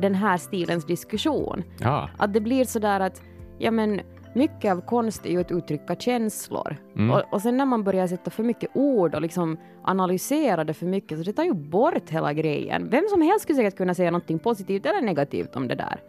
den 0.00 0.14
här 0.14 0.36
stilens 0.36 0.84
diskussion. 0.86 1.62
Ja. 1.78 2.08
Att 2.16 2.32
det 2.32 2.40
blir 2.40 2.64
så 2.64 2.78
där 2.78 3.00
att, 3.00 3.22
ja 3.58 3.70
men, 3.70 4.00
mycket 4.36 4.72
av 4.72 4.80
konst 4.80 5.26
är 5.26 5.30
ju 5.30 5.40
att 5.40 5.50
uttrycka 5.50 5.96
känslor. 5.96 6.76
Mm. 6.96 7.10
Och, 7.10 7.22
och 7.32 7.42
sen 7.42 7.56
när 7.56 7.64
man 7.64 7.84
börjar 7.84 8.06
sätta 8.06 8.30
för 8.30 8.42
mycket 8.42 8.70
ord 8.74 9.14
och 9.14 9.22
liksom 9.22 9.56
analysera 9.82 10.64
det 10.64 10.74
för 10.74 10.86
mycket, 10.86 11.18
så 11.18 11.24
det 11.24 11.32
tar 11.32 11.44
ju 11.44 11.52
bort 11.52 12.10
hela 12.10 12.32
grejen. 12.32 12.88
Vem 12.90 13.04
som 13.08 13.22
helst 13.22 13.42
skulle 13.42 13.56
säkert 13.56 13.76
kunna 13.76 13.94
säga 13.94 14.10
någonting 14.10 14.38
positivt 14.38 14.86
eller 14.86 15.02
negativt 15.02 15.56
om 15.56 15.68
det 15.68 15.74
där. 15.74 16.00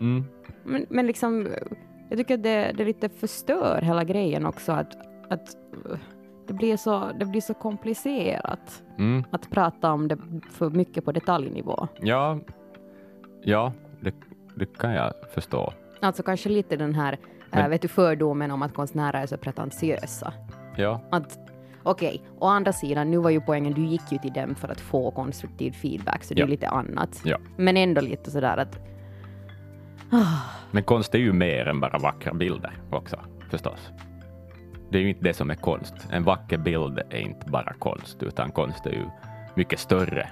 Mm. 0.00 0.24
Men, 0.64 0.86
men 0.88 1.06
liksom, 1.06 1.48
jag 2.08 2.18
tycker 2.18 2.34
att 2.34 2.42
det, 2.42 2.72
det 2.76 2.84
lite 2.84 3.08
förstör 3.08 3.80
hela 3.82 4.04
grejen 4.04 4.46
också, 4.46 4.72
att, 4.72 4.94
att 5.30 5.56
uh, 5.86 5.96
det 6.46 6.52
blir, 6.52 6.76
så, 6.76 7.10
det 7.18 7.24
blir 7.24 7.40
så 7.40 7.54
komplicerat 7.54 8.82
Mm. 8.98 9.24
att 9.30 9.50
prata 9.50 9.92
om 9.92 10.08
det 10.08 10.18
för 10.50 10.70
mycket 10.70 11.04
på 11.04 11.12
detaljnivå. 11.12 11.88
Ja, 12.00 12.38
ja 13.42 13.72
det, 14.00 14.14
det 14.54 14.78
kan 14.78 14.92
jag 14.92 15.12
förstå. 15.34 15.72
Alltså 16.00 16.22
kanske 16.22 16.48
lite 16.48 16.76
den 16.76 16.94
här 16.94 17.18
Men- 17.50 17.62
äh, 17.64 17.68
vet 17.68 17.82
du, 17.82 17.88
fördomen 17.88 18.50
om 18.50 18.62
att 18.62 18.74
konstnärer 18.74 19.22
är 19.22 19.26
så 19.26 19.36
pretentiösa. 19.36 20.32
Ja. 20.76 21.00
Att, 21.10 21.38
Okej, 21.82 22.22
å 22.38 22.46
andra 22.46 22.72
sidan, 22.72 23.10
nu 23.10 23.16
var 23.18 23.30
ju 23.30 23.40
poängen, 23.40 23.72
du 23.72 23.84
gick 23.86 24.12
ju 24.12 24.18
till 24.18 24.32
dem 24.32 24.54
för 24.54 24.68
att 24.68 24.80
få 24.80 25.10
konstruktiv 25.10 25.72
feedback, 25.72 26.24
så 26.24 26.34
det 26.34 26.40
är 26.40 26.44
Ja. 26.44 26.50
lite 26.50 26.68
annat. 26.68 27.20
Ja. 27.24 27.38
Men 27.56 27.76
ändå 27.76 28.00
lite 28.00 28.30
sådär 28.30 28.56
att, 28.56 28.78
Men 30.70 30.82
konst 30.82 31.14
är 31.14 31.18
ju 31.18 31.32
mer 31.32 31.66
än 31.68 31.80
bara 31.80 31.98
vackra 31.98 32.34
bilder 32.34 32.72
också, 32.90 33.16
förstås. 33.50 33.90
Det 34.90 34.98
är 34.98 35.02
ju 35.02 35.08
inte 35.08 35.24
det 35.24 35.34
som 35.34 35.50
är 35.50 35.54
konst. 35.54 35.94
En 36.10 36.24
vacker 36.24 36.58
bild 36.58 36.98
är 37.10 37.18
inte 37.20 37.46
bara 37.50 37.72
konst, 37.78 38.22
utan 38.22 38.50
konst 38.50 38.86
är 38.86 38.90
ju 38.92 39.04
mycket 39.54 39.78
större. 39.78 40.28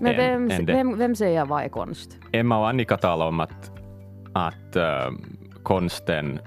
men 0.00 0.12
än- 0.14 0.16
vem, 0.48 0.50
än 0.50 0.66
vem, 0.66 0.98
vem 0.98 1.14
säger 1.16 1.44
vad 1.44 1.62
är 1.64 1.68
konst? 1.68 2.18
Emma 2.32 2.58
och 2.58 2.68
Annika 2.68 2.96
talar 2.96 3.26
om 3.26 3.40
att, 3.40 3.70
att 4.34 4.76
eh, 4.76 5.10
konsten 5.62 6.40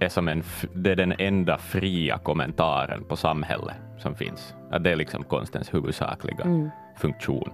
är 0.00 0.08
som 0.08 0.28
en, 0.28 0.42
det 0.74 0.90
är 0.90 0.96
den 0.96 1.14
enda 1.18 1.58
fria 1.58 2.18
kommentaren 2.18 3.04
på 3.04 3.16
samhället 3.16 3.76
som 3.98 4.14
finns. 4.14 4.54
Att 4.70 4.84
det 4.84 4.90
är 4.90 4.96
liksom 4.96 5.24
konstens 5.24 5.74
huvudsakliga 5.74 6.44
Mm. 6.44 6.70
funktion 6.96 7.52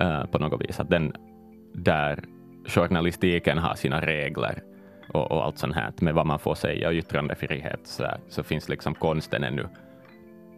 eh, 0.00 0.24
på 0.24 0.38
något 0.38 0.60
vis. 0.68 0.80
Att 0.80 0.90
den, 0.90 1.12
där 1.74 2.24
journalistiken 2.66 3.58
har 3.58 3.74
sina 3.74 4.00
regler 4.00 4.62
och, 5.12 5.30
och 5.32 5.44
allt 5.44 5.58
sånt 5.58 5.74
här 5.74 5.92
med 6.00 6.14
vad 6.14 6.26
man 6.26 6.38
får 6.38 6.54
säga 6.54 6.88
och 6.88 6.94
yttrandefrihet 6.94 7.80
så, 7.84 8.06
så 8.28 8.42
finns 8.42 8.68
liksom 8.68 8.94
konsten 8.94 9.44
ännu 9.44 9.68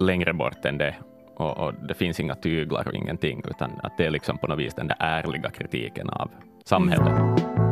längre 0.01 0.33
bort 0.33 0.65
än 0.65 0.79
det. 0.79 0.95
Och, 1.37 1.59
och 1.59 1.75
det 1.89 1.95
finns 1.95 2.21
inga 2.21 2.35
tyglar 2.35 2.89
och 2.89 2.95
ingenting, 2.95 3.43
utan 3.51 3.71
att 3.83 3.97
det 3.99 4.07
är 4.07 4.11
liksom 4.11 4.39
på 4.39 4.47
något 4.47 4.59
vis 4.59 4.75
den 4.75 4.89
där 4.89 4.97
ärliga 5.01 5.51
kritiken 5.51 6.11
av 6.11 6.31
samhället. 6.65 7.65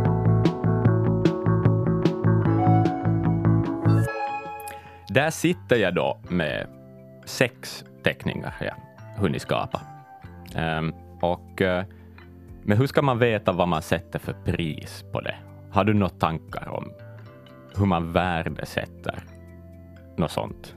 Där 5.14 5.30
sitter 5.30 5.76
jag 5.76 5.94
då 5.94 6.18
med 6.28 6.66
sex 7.24 7.84
teckningar 8.02 8.54
jag 8.60 8.74
hunnit 9.22 9.42
skapa. 9.42 9.80
Ehm, 10.54 10.92
och, 11.20 11.62
eh, 11.62 11.84
men 12.62 12.78
hur 12.78 12.86
ska 12.86 13.02
man 13.02 13.18
veta 13.18 13.52
vad 13.52 13.68
man 13.68 13.82
sätter 13.82 14.18
för 14.18 14.32
pris 14.32 15.04
på 15.12 15.20
det? 15.20 15.34
Har 15.70 15.84
du 15.84 15.94
några 15.94 16.08
tankar 16.08 16.68
om 16.68 16.92
hur 17.76 17.86
man 17.86 18.12
värdesätter 18.12 19.24
något 20.16 20.30
sånt? 20.30 20.74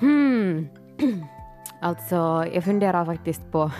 Hmm. 0.00 0.68
Alltså, 1.80 2.46
jag 2.54 2.64
funderar 2.64 3.04
faktiskt 3.04 3.52
på... 3.52 3.70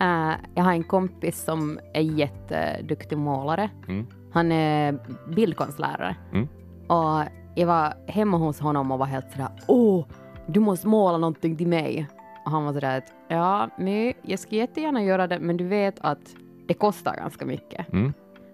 Äh, 0.00 0.32
jag 0.54 0.64
har 0.64 0.72
en 0.72 0.84
kompis 0.84 1.44
som 1.44 1.80
är 1.94 2.02
jätteduktig 2.02 3.18
målare. 3.18 3.70
Mm. 3.88 4.06
Han 4.32 4.52
är 4.52 4.98
bildkonstlärare. 5.34 6.16
Mm. 6.32 6.48
Och 6.90 7.24
jag 7.54 7.66
var 7.66 7.94
hemma 8.06 8.36
hos 8.36 8.60
honom 8.60 8.90
och 8.92 8.98
var 8.98 9.06
helt 9.06 9.32
sådär 9.32 9.48
Åh, 9.66 10.04
du 10.46 10.60
måste 10.60 10.88
måla 10.88 11.18
någonting 11.18 11.56
till 11.56 11.68
mig. 11.68 12.06
Och 12.44 12.50
han 12.50 12.64
var 12.64 12.72
sådär 12.72 12.98
att 12.98 13.12
ja, 13.28 13.68
men 13.78 14.12
jag 14.22 14.38
ska 14.38 14.56
jättegärna 14.56 15.02
göra 15.02 15.26
det, 15.26 15.38
men 15.38 15.56
du 15.56 15.64
vet 15.64 15.94
att 16.00 16.36
det 16.66 16.74
kostar 16.74 17.16
ganska 17.16 17.46
mycket. 17.46 17.92
Mm. 17.92 18.12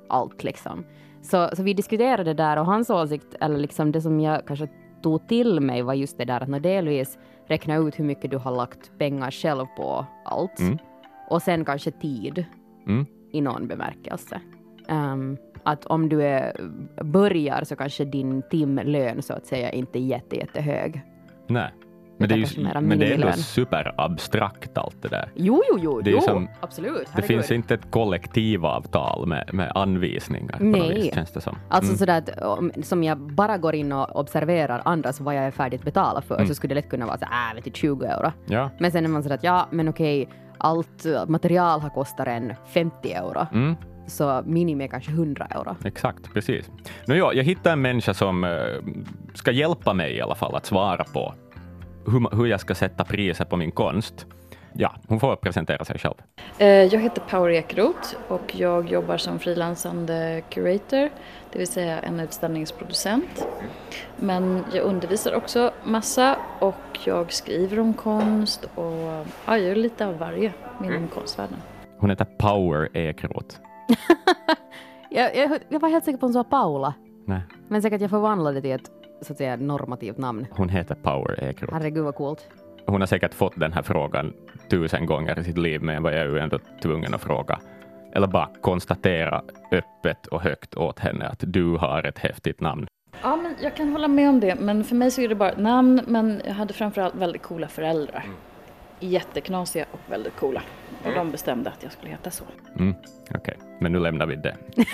Allt 0.08 0.44
liksom. 0.44 0.84
Så, 1.22 1.50
så 1.56 1.62
vi 1.62 1.74
diskuterade 1.74 2.24
det 2.24 2.34
där 2.34 2.56
och 2.56 2.66
hans 2.66 2.90
åsikt, 2.90 3.34
eller 3.40 3.58
liksom 3.58 3.92
det 3.92 4.00
som 4.00 4.20
jag 4.20 4.46
kanske 4.46 4.68
tog 5.02 5.28
till 5.28 5.60
mig 5.60 5.82
var 5.82 5.94
just 5.94 6.18
det 6.18 6.24
där 6.24 6.40
att 6.54 6.62
delvis 6.62 7.18
räkna 7.46 7.76
ut 7.76 7.98
hur 7.98 8.04
mycket 8.04 8.30
du 8.30 8.38
har 8.38 8.56
lagt 8.56 8.98
pengar 8.98 9.30
själv 9.30 9.66
på 9.76 10.06
allt. 10.24 10.60
Mm. 10.60 10.78
Och 11.30 11.42
sen 11.42 11.64
kanske 11.64 11.90
tid 11.90 12.44
Mm. 12.86 13.06
i 13.32 13.40
någon 13.40 13.66
bemärkelse. 13.66 14.40
Ehm, 14.88 15.36
att 15.62 15.84
om 15.86 16.08
du 16.08 16.22
är, 16.22 16.52
börjar 17.04 17.64
så 17.64 17.76
kanske 17.76 18.04
din 18.04 18.42
timlön 18.50 19.22
så 19.22 19.32
att 19.34 19.46
säga 19.46 19.70
inte 19.70 19.98
är 19.98 20.00
jätte, 20.00 20.36
jättehög. 20.36 21.02
Nej. 21.46 21.70
Men 22.18 22.28
det, 22.28 22.34
är 22.34 22.38
ju, 22.38 22.62
men 22.80 22.98
det 22.98 23.06
är 23.06 23.14
ändå 23.14 23.32
superabstrakt 23.32 24.78
allt 24.78 25.02
det 25.02 25.08
där. 25.08 25.30
Jo, 25.34 25.62
jo, 25.70 25.78
jo, 25.82 26.00
Det 26.00 26.10
jo 26.10 26.20
som- 26.20 26.48
absolut. 26.60 26.94
Det 27.00 27.06
herregud. 27.12 27.26
finns 27.28 27.50
inte 27.50 27.74
ett 27.74 27.90
kollektivavtal 27.90 29.26
med, 29.26 29.50
med 29.52 29.72
anvisningar 29.74 30.56
Nej. 30.60 30.94
vis, 30.94 31.14
känns 31.14 31.30
det 31.30 31.40
som. 31.40 31.56
Alltså 31.68 31.90
Mm. 31.90 31.98
sådär 31.98 32.18
att 32.18 32.42
om, 32.42 32.72
som 32.82 33.04
jag 33.04 33.18
bara 33.18 33.58
går 33.58 33.74
in 33.74 33.92
och 33.92 34.16
observerar 34.20 34.82
andras 34.84 35.20
vad 35.20 35.34
jag 35.34 35.44
är 35.44 35.50
färdigt 35.50 35.82
betala 35.84 36.20
för 36.22 36.34
Mm. 36.34 36.46
så 36.46 36.54
skulle 36.54 36.74
det 36.74 36.80
lätt 36.80 36.90
kunna 36.90 37.06
vara 37.06 37.18
så 37.18 37.24
äh, 37.24 37.54
vet 37.54 37.64
du, 37.64 37.70
20 37.74 38.04
euro. 38.06 38.32
Ja. 38.46 38.70
Men 38.78 38.92
sen 38.92 39.04
är 39.04 39.08
man 39.08 39.22
sådär 39.22 39.34
att 39.36 39.44
ja, 39.44 39.66
men 39.70 39.88
okej, 39.88 40.28
allt 40.58 41.06
material 41.28 41.80
har 41.80 41.90
kostat 41.90 42.26
en 42.26 42.52
50 42.66 43.12
euro. 43.12 43.46
Mm. 43.52 43.74
Så 44.06 44.42
minimi 44.46 44.84
är 44.84 44.88
kanske 44.88 45.10
100 45.10 45.46
euro. 45.50 45.76
Exakt, 45.84 46.34
precis. 46.34 46.70
Nu, 47.06 47.16
ja, 47.16 47.32
jag 47.32 47.44
hittade 47.44 47.70
en 47.72 47.82
människa 47.82 48.14
som 48.14 48.44
eh, 48.44 48.50
ska 49.34 49.50
hjälpa 49.50 49.92
mig 49.94 50.16
i 50.16 50.20
alla 50.20 50.34
fall 50.34 50.54
att 50.54 50.66
svara 50.66 51.04
på 51.04 51.34
hur, 52.06 52.36
hur 52.36 52.46
jag 52.46 52.60
ska 52.60 52.74
sätta 52.74 53.04
priset 53.04 53.48
på 53.50 53.56
min 53.56 53.70
konst. 53.72 54.26
Ja, 54.78 54.94
hon 55.08 55.20
får 55.20 55.36
presentera 55.36 55.84
sig 55.84 55.98
själv. 55.98 56.14
Eh, 56.58 56.66
Jag 56.68 57.00
heter 57.00 57.22
Power 57.30 57.50
Ekeroth 57.50 58.14
och 58.28 58.54
jag 58.56 58.90
jobbar 58.90 59.16
som 59.16 59.38
frilansande 59.38 60.42
curator, 60.50 61.10
det 61.52 61.58
vill 61.58 61.66
säga 61.68 61.98
en 62.00 62.20
utställningsproducent. 62.20 63.46
Men 64.16 64.64
jag 64.74 64.84
undervisar 64.84 65.34
också 65.34 65.70
massa 65.84 66.36
och 66.58 66.98
jag 67.04 67.32
skriver 67.32 67.78
om 67.80 67.94
konst 67.94 68.64
och 68.74 68.92
ja, 68.92 69.24
jag 69.46 69.60
gör 69.60 69.74
lite 69.74 70.06
av 70.06 70.18
varje 70.18 70.52
inom 70.84 71.08
konstvärlden. 71.08 71.56
Hon 71.98 72.10
heter 72.10 72.24
Power 72.24 72.96
Ekeroth. 72.96 73.56
Jag, 75.10 75.36
jag, 75.36 75.58
jag 75.68 75.80
var 75.80 75.88
helt 75.88 76.04
säker 76.04 76.18
på 76.18 76.26
att 76.26 76.34
hon 76.34 76.44
sa 76.44 76.44
Paula, 76.44 76.94
Nej, 77.24 77.40
men 77.68 77.82
säkert 77.82 78.00
jag 78.00 78.10
förvandlade 78.10 78.60
det 78.60 78.60
till 78.60 78.72
ett 78.72 78.90
så 79.26 79.32
att 79.32 79.36
säga 79.38 79.56
normativt 79.56 80.18
namn. 80.18 80.46
hon 80.50 80.68
heter 80.68 80.94
Power 80.94 81.44
Ekeroth. 81.44 81.74
Herregud 81.74 82.04
vad 82.04 82.14
coolt. 82.14 82.48
Hon 82.86 83.00
har 83.00 83.06
säkert 83.06 83.34
fått 83.34 83.52
den 83.60 83.72
här 83.72 83.82
frågan 83.82 84.32
tusen 84.68 85.06
gånger 85.06 85.38
i 85.38 85.44
sitt 85.44 85.58
liv, 85.58 85.82
men 85.82 86.02
var 86.02 86.10
jag 86.10 86.26
ju 86.26 86.38
ändå 86.38 86.58
tvungen 86.82 87.14
att 87.14 87.20
fråga. 87.20 87.58
Eller 88.12 88.26
bara 88.26 88.48
konstatera 88.60 89.42
öppet 89.72 90.26
och 90.26 90.40
högt 90.42 90.74
åt 90.76 90.98
henne 90.98 91.26
att 91.28 91.44
du 91.46 91.76
har 91.76 92.02
ett 92.06 92.18
häftigt 92.18 92.60
namn. 92.60 92.86
Ja, 93.22 93.36
men 93.36 93.54
jag 93.62 93.76
kan 93.76 93.92
hålla 93.92 94.08
med 94.08 94.28
om 94.28 94.40
det, 94.40 94.54
men 94.54 94.84
för 94.84 94.94
mig 94.94 95.10
så 95.10 95.20
är 95.20 95.28
det 95.28 95.34
bara 95.34 95.50
ett 95.50 95.58
namn, 95.58 96.00
men 96.06 96.42
jag 96.46 96.54
hade 96.54 96.74
framförallt 96.74 97.14
väldigt 97.14 97.42
coola 97.42 97.68
föräldrar. 97.68 98.24
Jätteknasiga 99.00 99.86
och 99.92 100.00
väldigt 100.12 100.36
coola. 100.36 100.62
Och 101.04 101.12
de 101.14 101.30
bestämde 101.30 101.70
att 101.70 101.82
jag 101.82 101.92
skulle 101.92 102.10
heta 102.10 102.30
så. 102.30 102.44
Mm, 102.78 102.94
Okej, 103.34 103.55
men 103.78 103.92
nu 103.92 103.98
lämnar 103.98 104.26
vi 104.26 104.36
det. 104.36 104.56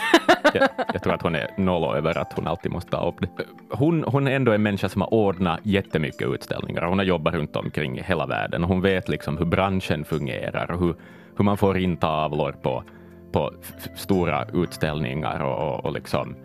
jag, 0.55 0.69
jag 0.95 1.03
tror 1.03 1.15
att 1.15 1.23
hon 1.23 1.35
är 1.35 1.51
noll 1.57 1.97
över 1.97 2.19
att 2.19 2.33
hon 2.33 2.47
alltid 2.47 2.73
måste 2.73 2.91
ta 2.91 3.09
upp 3.09 3.21
det. 3.21 3.29
Hon, 3.71 4.05
hon 4.07 4.27
är 4.27 4.37
ändå 4.37 4.53
en 4.53 4.63
människa 4.63 4.89
som 4.89 5.01
har 5.01 5.15
ordnat 5.15 5.61
jättemycket 5.63 6.29
utställningar. 6.29 6.83
Hon 6.83 6.99
har 6.99 7.05
jobbat 7.05 7.35
runt 7.35 7.57
omkring 7.57 7.99
i 7.99 8.03
hela 8.03 8.27
världen 8.27 8.63
och 8.63 8.69
hon 8.69 8.81
vet 8.81 9.09
liksom 9.09 9.39
hur 9.39 9.45
branschen 9.45 10.05
fungerar 10.05 10.71
och 10.71 10.81
hur, 10.81 10.95
hur 11.37 11.45
man 11.45 11.57
får 11.57 11.79
in 11.79 11.97
tavlor 11.97 12.53
på, 12.63 12.85
på 13.33 13.53
stora 13.95 14.47
utställningar 14.53 15.41
och, 15.41 15.69
och, 15.69 15.85
och 15.85 15.93
liksom 15.93 16.37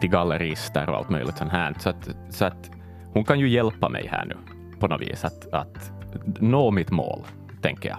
till 0.00 0.10
gallerister 0.10 0.90
och 0.90 0.96
allt 0.96 1.10
möjligt 1.10 1.36
sånt 1.36 1.52
här. 1.52 1.74
Så 1.78 1.90
att, 1.90 2.08
så 2.28 2.44
att 2.44 2.70
hon 3.12 3.24
kan 3.24 3.40
ju 3.40 3.48
hjälpa 3.48 3.88
mig 3.88 4.08
här 4.10 4.24
nu 4.24 4.36
på 4.80 4.86
något 4.86 5.00
vis 5.00 5.24
att, 5.24 5.52
att 5.52 5.92
nå 6.40 6.70
mitt 6.70 6.90
mål, 6.90 7.20
tänker 7.62 7.88
jag. 7.88 7.98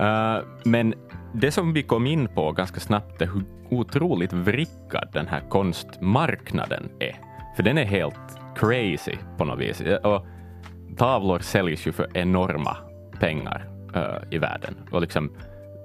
Uh, 0.00 0.44
men 0.64 0.94
det 1.34 1.50
som 1.50 1.72
vi 1.72 1.82
kom 1.82 2.06
in 2.06 2.28
på 2.28 2.52
ganska 2.52 2.80
snabbt 2.80 3.22
är 3.22 3.26
hur 3.26 3.44
otroligt 3.70 4.32
vrickad 4.32 5.08
den 5.12 5.26
här 5.26 5.40
konstmarknaden 5.48 6.90
är. 7.00 7.16
För 7.56 7.62
den 7.62 7.78
är 7.78 7.84
helt 7.84 8.38
crazy 8.56 9.16
på 9.38 9.44
något 9.44 9.58
vis. 9.58 9.80
Och 9.80 10.26
tavlor 10.96 11.38
säljs 11.38 11.86
ju 11.86 11.92
för 11.92 12.16
enorma 12.16 12.76
pengar 13.20 13.68
uh, 13.96 14.34
i 14.34 14.38
världen. 14.38 14.74
Och 14.90 15.00
liksom 15.00 15.30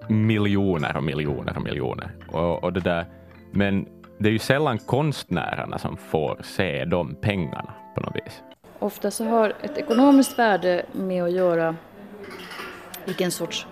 miljoner 0.08 0.98
och 0.98 1.04
miljoner 1.04 1.58
och 1.58 1.64
miljoner. 1.64 2.12
Och, 2.28 2.64
och 2.64 2.74
det 2.74 2.80
där. 2.80 3.06
Men 3.52 3.86
det 4.20 4.30
är 4.30 4.34
ju 4.34 4.40
sällan 4.40 4.78
konstnärerna 4.78 5.78
som 5.78 5.98
får 5.98 6.38
se 6.44 6.86
de 6.86 7.16
pengarna 7.16 7.74
på 7.96 8.02
något 8.02 8.16
vis. 8.16 8.44
Ofta 8.80 9.12
så 9.12 9.26
har 9.26 9.54
ett 9.62 9.78
ekonomiskt 9.78 10.40
värde 10.40 10.86
med 10.92 11.24
att 11.24 11.32
göra 11.32 11.76
vilken 13.06 13.32
sorts 13.32 13.68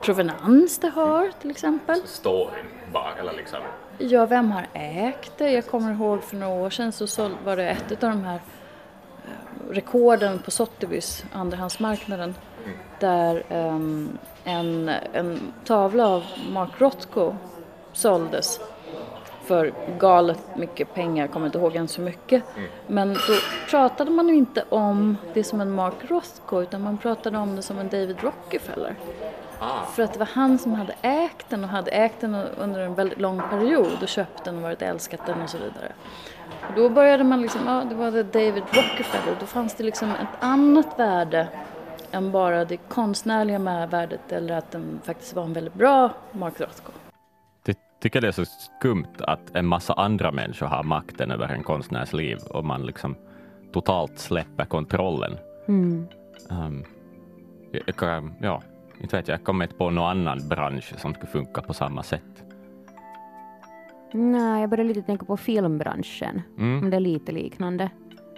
provenans 0.00 0.78
det 0.78 0.88
har 0.88 1.30
till 1.40 1.50
exempel. 1.50 2.02
Storyn 2.04 2.66
bara, 2.92 3.14
eller 3.14 3.32
liksom? 3.32 3.58
Ja, 3.98 4.26
vem 4.26 4.50
har 4.50 4.66
ägt 4.72 5.32
det? 5.38 5.50
Jag 5.50 5.66
kommer 5.66 5.92
ihåg 5.92 6.22
för 6.22 6.36
några 6.36 6.54
år 6.54 6.70
sedan 6.70 6.92
så 6.92 7.30
var 7.44 7.56
det 7.56 7.68
ett 7.68 8.02
av 8.04 8.10
de 8.10 8.24
här 8.24 8.40
eh, 9.24 9.70
rekorden 9.70 10.38
på 10.38 10.50
Sotheby's, 10.50 11.24
andrahandsmarknaden, 11.32 12.34
mm. 12.64 12.78
där 13.00 13.44
um, 13.50 14.18
en, 14.44 14.88
en 15.12 15.52
tavla 15.64 16.08
av 16.08 16.24
Mark 16.52 16.80
Rothko 16.80 17.36
såldes 17.92 18.60
för 19.44 19.72
galet 19.98 20.56
mycket 20.56 20.94
pengar, 20.94 21.24
jag 21.24 21.32
kommer 21.32 21.46
inte 21.46 21.58
ihåg 21.58 21.74
ens 21.74 21.98
hur 21.98 22.04
mycket. 22.04 22.42
Mm. 22.56 22.70
Men 22.86 23.14
då 23.14 23.34
pratade 23.70 24.10
man 24.10 24.28
ju 24.28 24.34
inte 24.34 24.64
om 24.68 25.16
det 25.34 25.44
som 25.44 25.60
en 25.60 25.70
Mark 25.70 25.94
Rothko 26.10 26.62
utan 26.62 26.82
man 26.82 26.98
pratade 26.98 27.38
om 27.38 27.56
det 27.56 27.62
som 27.62 27.78
en 27.78 27.88
David 27.88 28.16
Rockefeller. 28.20 28.96
För 29.94 30.02
att 30.02 30.12
det 30.12 30.18
var 30.18 30.28
han 30.34 30.58
som 30.58 30.74
hade 30.74 30.94
ägt 31.02 31.50
den 31.50 31.64
och 31.64 31.70
hade 31.70 31.90
ägt 31.90 32.20
den 32.20 32.34
under 32.34 32.80
en 32.80 32.94
väldigt 32.94 33.20
lång 33.20 33.42
period 33.50 34.02
och 34.02 34.08
köpt 34.08 34.44
den 34.44 34.56
och 34.56 34.62
varit 34.62 34.82
älskat 34.82 35.26
den 35.26 35.42
och 35.42 35.50
så 35.50 35.58
vidare. 35.58 35.92
Och 36.68 36.74
då 36.76 36.88
började 36.88 37.24
man 37.24 37.42
liksom, 37.42 37.60
ja 37.66 37.84
det 37.88 37.94
var 37.94 38.10
det 38.10 38.22
David 38.22 38.62
Rockefeller, 38.62 39.36
då 39.40 39.46
fanns 39.46 39.74
det 39.74 39.84
liksom 39.84 40.10
ett 40.10 40.44
annat 40.44 40.98
värde 40.98 41.48
än 42.10 42.32
bara 42.32 42.64
det 42.64 42.76
konstnärliga 42.76 43.58
med 43.58 43.90
värdet 43.90 44.32
eller 44.32 44.56
att 44.56 44.70
den 44.70 45.00
faktiskt 45.04 45.34
var 45.34 45.44
en 45.44 45.52
väldigt 45.52 45.74
bra 45.74 46.10
Mark 46.32 46.60
Rothko. 46.60 46.92
Jag 47.66 47.76
tycker 48.10 48.20
det 48.20 48.28
är 48.28 48.32
så 48.32 48.44
skumt 48.44 49.16
att 49.18 49.56
en 49.56 49.66
massa 49.66 49.92
andra 49.92 50.32
människor 50.32 50.66
har 50.66 50.82
makten 50.82 51.30
över 51.30 51.48
en 51.48 51.62
konstnärs 51.62 52.12
liv 52.12 52.38
och 52.50 52.64
man 52.64 52.86
liksom 52.86 53.16
totalt 53.72 54.18
släpper 54.18 54.64
kontrollen. 54.64 55.38
Mm. 55.68 56.08
Um, 56.50 56.84
jag, 57.72 58.32
ja, 58.40 58.62
inte 59.00 59.16
vet 59.16 59.28
jag, 59.28 59.38
jag 59.38 59.44
kommer 59.44 59.64
inte 59.64 59.76
på 59.76 59.90
någon 59.90 60.04
annan 60.04 60.48
bransch 60.48 60.94
som 60.98 61.14
skulle 61.14 61.32
funka 61.32 61.62
på 61.62 61.74
samma 61.74 62.02
sätt. 62.02 62.44
Nej, 64.12 64.60
jag 64.60 64.70
började 64.70 64.88
lite 64.88 65.02
tänka 65.02 65.24
på 65.24 65.36
filmbranschen, 65.36 66.42
mm. 66.58 66.82
om 66.82 66.90
det 66.90 66.96
är 66.96 67.00
lite 67.00 67.32
liknande. 67.32 67.90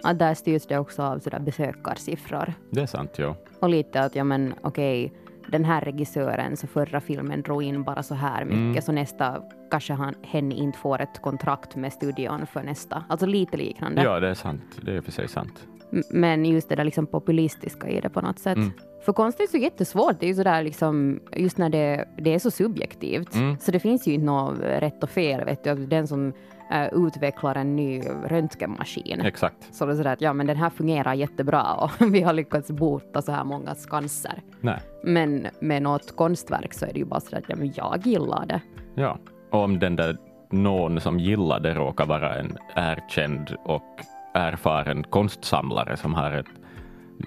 Att 0.03 0.19
där 0.19 0.33
styrs 0.33 0.65
det 0.67 0.77
också 0.77 1.03
av 1.03 1.19
sådär 1.19 1.39
besökarsiffror. 1.39 2.53
Det 2.69 2.81
är 2.81 2.85
sant, 2.85 3.11
ja. 3.15 3.35
Och 3.59 3.69
lite 3.69 4.01
att, 4.01 4.15
ja 4.15 4.23
men 4.23 4.53
okej, 4.61 5.05
okay, 5.05 5.17
den 5.47 5.65
här 5.65 5.81
regissören, 5.81 6.57
så 6.57 6.67
förra 6.67 7.01
filmen 7.01 7.41
drog 7.41 7.63
in 7.63 7.83
bara 7.83 8.03
så 8.03 8.15
här 8.15 8.45
mycket, 8.45 8.59
mm. 8.59 8.81
så 8.81 8.91
nästa 8.91 9.41
kanske 9.71 9.93
han, 9.93 10.15
hen 10.21 10.51
inte 10.51 10.79
får 10.79 11.01
ett 11.01 11.21
kontrakt 11.21 11.75
med 11.75 11.93
studion 11.93 12.47
för 12.47 12.63
nästa. 12.63 13.03
Alltså 13.09 13.25
lite 13.25 13.57
liknande. 13.57 14.03
Ja, 14.03 14.19
det 14.19 14.29
är 14.29 14.33
sant. 14.33 14.79
Det 14.81 14.95
är 14.95 15.01
för 15.01 15.11
sig 15.11 15.27
sant. 15.27 15.67
Men 16.09 16.45
just 16.45 16.69
det 16.69 16.75
där 16.75 16.83
liksom 16.83 17.07
populistiska 17.07 17.89
i 17.89 18.01
det 18.01 18.09
på 18.09 18.21
något 18.21 18.39
sätt. 18.39 18.57
Mm. 18.57 18.71
För 19.07 19.13
konst 19.13 19.39
är 19.39 19.47
så 19.47 19.57
jättesvårt. 19.57 20.19
Det 20.19 20.25
är 20.25 20.27
ju 20.27 20.35
sådär 20.35 20.63
liksom, 20.63 21.19
just 21.35 21.57
när 21.57 21.69
det, 21.69 22.05
det 22.17 22.33
är 22.33 22.39
så 22.39 22.51
subjektivt. 22.51 23.35
Mm. 23.35 23.57
Så 23.59 23.71
det 23.71 23.79
finns 23.79 24.07
ju 24.07 24.13
inte 24.13 24.25
något 24.25 24.59
rätt 24.59 25.03
och 25.03 25.09
fel. 25.09 25.45
Vet 25.45 25.63
du. 25.63 25.75
Den 25.75 26.07
som 26.07 26.33
uh, 26.73 27.07
utvecklar 27.07 27.55
en 27.55 27.75
ny 27.75 28.01
röntgenmaskin. 28.25 29.21
Exakt. 29.21 29.75
Så 29.75 29.85
det 29.85 29.91
är 29.91 29.95
sådär 29.95 30.13
att 30.13 30.21
ja, 30.21 30.33
men 30.33 30.47
den 30.47 30.57
här 30.57 30.69
fungerar 30.69 31.13
jättebra 31.13 31.73
och 31.99 32.13
vi 32.13 32.21
har 32.21 32.33
lyckats 32.33 32.71
bota 32.71 33.21
så 33.21 33.31
här 33.31 33.43
många 33.43 33.75
cancer. 33.89 34.41
Nej. 34.61 34.79
Men 35.03 35.47
med 35.59 35.81
något 35.83 36.15
konstverk 36.15 36.73
så 36.73 36.85
är 36.85 36.93
det 36.93 36.99
ju 36.99 37.05
bara 37.05 37.19
sådär 37.19 37.37
att 37.37 37.49
ja, 37.49 37.55
men 37.55 37.73
jag 37.75 38.01
gillar 38.03 38.45
det. 38.45 38.61
Ja, 38.95 39.17
och 39.51 39.63
om 39.63 39.79
den 39.79 39.95
där 39.95 40.17
någon 40.51 41.01
som 41.01 41.19
gillar 41.19 41.59
det 41.59 41.73
råkar 41.73 42.05
vara 42.05 42.35
en 42.35 42.57
erkänd 42.75 43.55
och 43.65 44.01
erfaren 44.33 45.03
konstsamlare 45.03 45.97
som 45.97 46.13
har 46.13 46.31
ett 46.31 46.51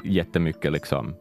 jättemycket 0.04 0.72
liksom 0.72 1.14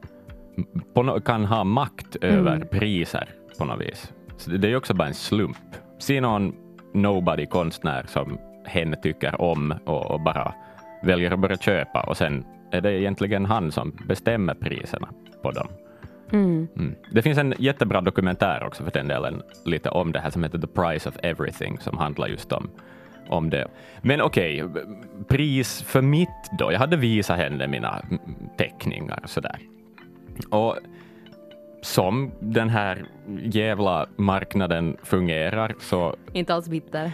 på, 0.93 1.19
kan 1.19 1.45
ha 1.45 1.63
makt 1.63 2.15
över 2.21 2.55
mm. 2.55 2.67
priser 2.67 3.29
på 3.57 3.65
något 3.65 3.81
vis. 3.81 4.13
Så 4.37 4.51
det 4.51 4.71
är 4.71 4.75
också 4.75 4.93
bara 4.93 5.07
en 5.07 5.13
slump. 5.13 5.57
Se 5.99 6.21
någon 6.21 6.53
nobody-konstnär 6.93 8.05
som 8.07 8.37
hen 8.65 8.95
tycker 9.03 9.41
om 9.41 9.73
och, 9.85 10.11
och, 10.11 10.21
bara 10.21 10.53
väljer 11.03 11.31
att 11.31 11.39
börja 11.39 11.57
köpa 11.57 12.01
och 12.01 12.17
sen 12.17 12.45
är 12.71 12.81
det 12.81 12.99
egentligen 12.99 13.45
han 13.45 13.71
som 13.71 13.91
bestämmer 14.07 14.53
priserna 14.53 15.09
på 15.41 15.51
dem. 15.51 15.67
Mm. 16.31 16.67
Mm. 16.77 16.95
Det 17.11 17.21
finns 17.21 17.37
en 17.37 17.53
jättebra 17.57 18.01
dokumentär 18.01 18.63
också 18.63 18.83
för 18.83 18.91
den 18.91 19.07
delen, 19.07 19.41
lite 19.65 19.89
om 19.89 20.11
det 20.11 20.19
här 20.19 20.29
som 20.29 20.43
heter 20.43 20.57
The 20.57 20.67
Price 20.67 21.09
of 21.09 21.15
Everything, 21.23 21.79
som 21.79 21.97
handlar 21.97 22.27
just 22.27 22.51
om, 22.51 22.69
om 23.27 23.49
det. 23.49 23.67
Men 24.01 24.21
okej, 24.21 24.63
okay, 24.63 24.83
pris 25.27 25.83
för 25.83 26.01
mitt 26.01 26.49
då. 26.59 26.71
Jag 26.71 26.79
hade 26.79 26.97
visat 26.97 27.37
henne 27.37 27.67
mina 27.67 28.01
teckningar 28.57 29.19
och 29.23 29.29
sådär. 29.29 29.59
Och 30.49 30.77
som 31.81 32.31
den 32.39 32.69
här 32.69 33.05
jävla 33.43 34.07
marknaden 34.15 34.97
fungerar 35.03 35.75
så... 35.79 36.15
Inte 36.33 36.53
alls 36.53 36.67
bitter. 36.67 37.11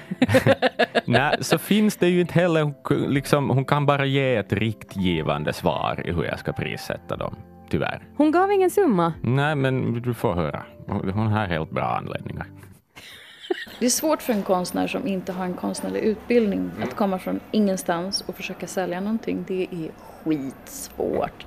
Nej, 1.05 1.37
så 1.41 1.57
finns 1.57 1.97
det 1.97 2.07
ju 2.07 2.21
inte 2.21 2.33
heller, 2.33 2.73
liksom, 3.09 3.49
hon 3.49 3.65
kan 3.65 3.85
bara 3.85 4.05
ge 4.05 4.35
ett 4.35 4.53
riktgivande 4.53 5.53
svar 5.53 6.01
i 6.05 6.11
hur 6.11 6.23
jag 6.23 6.39
ska 6.39 6.53
prissätta 6.53 7.15
dem, 7.15 7.35
tyvärr. 7.69 8.03
Hon 8.17 8.31
gav 8.31 8.51
ingen 8.51 8.69
summa? 8.69 9.13
Nej, 9.21 9.55
men 9.55 10.01
du 10.01 10.13
får 10.13 10.33
höra. 10.33 10.63
Hon 10.87 11.27
har 11.27 11.45
helt 11.45 11.71
bra 11.71 11.85
anledningar. 11.85 12.47
Det 13.79 13.85
är 13.85 13.89
svårt 13.89 14.21
för 14.21 14.33
en 14.33 14.43
konstnär 14.43 14.87
som 14.87 15.07
inte 15.07 15.31
har 15.31 15.45
en 15.45 15.53
konstnärlig 15.53 15.99
utbildning 15.99 16.59
mm. 16.59 16.83
att 16.83 16.95
komma 16.95 17.19
från 17.19 17.39
ingenstans 17.51 18.23
och 18.27 18.35
försöka 18.35 18.67
sälja 18.67 19.01
någonting. 19.01 19.45
Det 19.47 19.67
är 19.71 19.91
skitsvårt. 20.23 21.45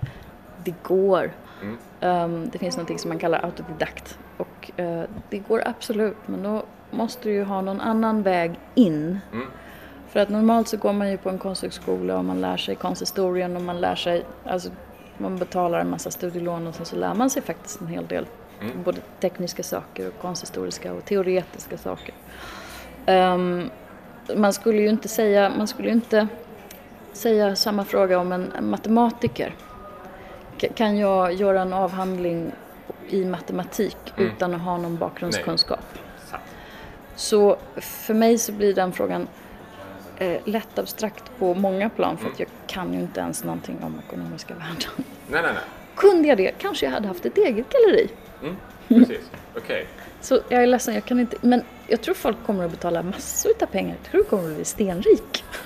Det 0.64 0.75
går. 0.83 1.33
Mm. 1.62 2.51
Det 2.53 2.59
finns 2.59 2.77
något 2.77 3.01
som 3.01 3.09
man 3.09 3.18
kallar 3.18 3.44
autodidakt 3.44 4.18
och 4.37 4.71
uh, 4.79 5.03
det 5.31 5.38
går 5.38 5.62
absolut 5.66 6.16
men 6.27 6.42
då 6.42 6.62
måste 6.90 7.29
du 7.29 7.35
ju 7.35 7.44
ha 7.44 7.61
någon 7.61 7.81
annan 7.81 8.23
väg 8.23 8.59
in. 8.75 9.21
Mm. 9.33 9.47
För 10.09 10.21
att 10.21 10.29
normalt 10.29 10.68
så 10.68 10.77
går 10.77 10.92
man 10.92 11.11
ju 11.11 11.16
på 11.16 11.31
en 11.31 11.38
konsthögskola 11.38 12.18
och 12.18 12.25
man 12.25 12.40
lär 12.40 12.57
sig 12.57 12.75
konsthistorien 12.75 13.57
och 13.57 13.62
man 13.62 13.81
lär 13.81 13.94
sig, 13.94 14.25
alltså 14.44 14.71
man 15.18 15.37
betalar 15.37 15.81
en 15.81 15.90
massa 15.90 16.11
studielån 16.11 16.66
och 16.66 16.75
sen 16.75 16.87
så 16.87 16.97
lär 16.97 17.14
man 17.14 17.31
sig 17.31 17.42
faktiskt 17.42 17.81
en 17.81 17.87
hel 17.87 18.07
del. 18.07 18.27
Mm. 18.61 18.83
Både 18.83 19.01
tekniska 19.21 19.62
saker 19.62 20.09
och 20.09 20.18
konsthistoriska 20.21 20.92
och 20.92 21.05
teoretiska 21.05 21.79
saker. 21.79 22.14
Um, 23.07 23.71
man 24.37 24.53
skulle 24.53 24.83
ju 24.83 24.88
inte 24.88 25.09
säga, 25.09 25.53
man 25.59 25.68
skulle 25.68 25.90
inte 25.90 26.29
säga 27.12 27.57
samma 27.57 27.85
fråga 27.85 28.18
om 28.18 28.33
en 28.33 28.53
matematiker 28.61 29.55
kan 30.59 30.99
jag 30.99 31.35
göra 31.35 31.62
en 31.62 31.73
avhandling 31.73 32.53
i 33.09 33.25
matematik 33.25 33.97
mm. 34.16 34.31
utan 34.31 34.55
att 34.55 34.61
ha 34.61 34.79
någon 34.79 34.97
bakgrundskunskap? 34.97 35.81
Nej. 35.92 36.40
Så 37.16 37.57
för 37.77 38.14
mig 38.14 38.38
så 38.38 38.53
blir 38.53 38.75
den 38.75 38.92
frågan 38.92 39.29
eh, 40.18 40.40
lätt 40.44 40.79
abstrakt 40.79 41.25
på 41.38 41.55
många 41.55 41.88
plan 41.88 42.16
för 42.16 42.25
mm. 42.25 42.33
att 42.33 42.40
jag 42.40 42.49
kan 42.66 42.94
ju 42.94 43.01
inte 43.01 43.21
ens 43.21 43.44
någonting 43.44 43.79
om 43.83 44.03
ekonomiska 44.07 44.55
värden. 44.55 45.05
Nej, 45.27 45.42
nej, 45.42 45.53
nej. 45.55 45.62
Kunde 45.94 46.29
jag 46.29 46.37
det 46.37 46.55
kanske 46.59 46.87
jag 46.87 46.92
hade 46.92 47.09
haft 47.09 47.27
ett 47.27 47.38
eget 47.38 47.66
galleri. 47.68 48.09
Mm, 48.42 48.57
precis, 48.88 49.31
okej. 49.57 49.62
Okay. 49.62 49.85
Så 50.21 50.40
jag 50.49 50.62
är 50.62 50.66
ledsen, 50.66 50.94
jag 50.94 51.05
kan 51.05 51.21
inte, 51.21 51.37
men 51.40 51.62
jag 51.87 52.01
tror 52.01 52.14
folk 52.14 52.37
kommer 52.47 52.64
att 52.64 52.71
betala 52.71 53.03
massor 53.03 53.53
av 53.61 53.66
pengar. 53.66 53.97
Jag 54.03 54.11
tror 54.11 54.23
du 54.23 54.29
kommer 54.29 54.51
att 54.51 54.57
bli 54.57 54.64
stenrik. 54.64 55.44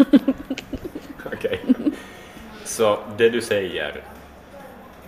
Okej. 1.27 1.61
Okay. 1.69 1.93
Så 2.65 2.99
det 3.17 3.31
du 3.31 3.41
säger 3.41 4.03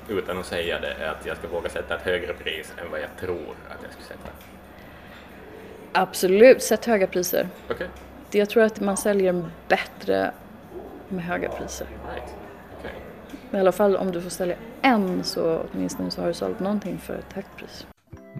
utan 0.08 0.38
att 0.38 0.46
säga 0.46 0.80
det 0.80 0.92
är 0.92 1.08
att 1.08 1.26
jag 1.26 1.36
ska 1.36 1.48
våga 1.48 1.68
sätta 1.68 1.94
ett 1.96 2.02
högre 2.02 2.32
pris 2.32 2.74
än 2.78 2.90
vad 2.90 3.00
jag 3.00 3.16
tror 3.20 3.54
att 3.68 3.82
jag 3.82 3.92
ska 3.92 4.02
sätta. 4.02 4.28
Absolut, 5.92 6.62
sätt 6.62 6.84
höga 6.84 7.06
priser. 7.06 7.48
Okay. 7.70 7.86
Jag 8.30 8.50
tror 8.50 8.62
att 8.62 8.80
man 8.80 8.96
säljer 8.96 9.44
bättre 9.68 10.30
med 11.08 11.24
höga 11.24 11.48
priser. 11.48 11.86
Right. 12.12 12.34
Okay. 12.78 12.90
I 13.52 13.60
alla 13.60 13.72
fall 13.72 13.96
om 13.96 14.12
du 14.12 14.20
får 14.20 14.30
sälja 14.30 14.56
en 14.82 15.24
så 15.24 15.60
åtminstone 15.72 16.10
så 16.10 16.20
har 16.20 16.28
du 16.28 16.34
sålt 16.34 16.60
någonting 16.60 16.98
för 16.98 17.14
ett 17.14 17.32
högt 17.32 17.56
pris. 17.56 17.86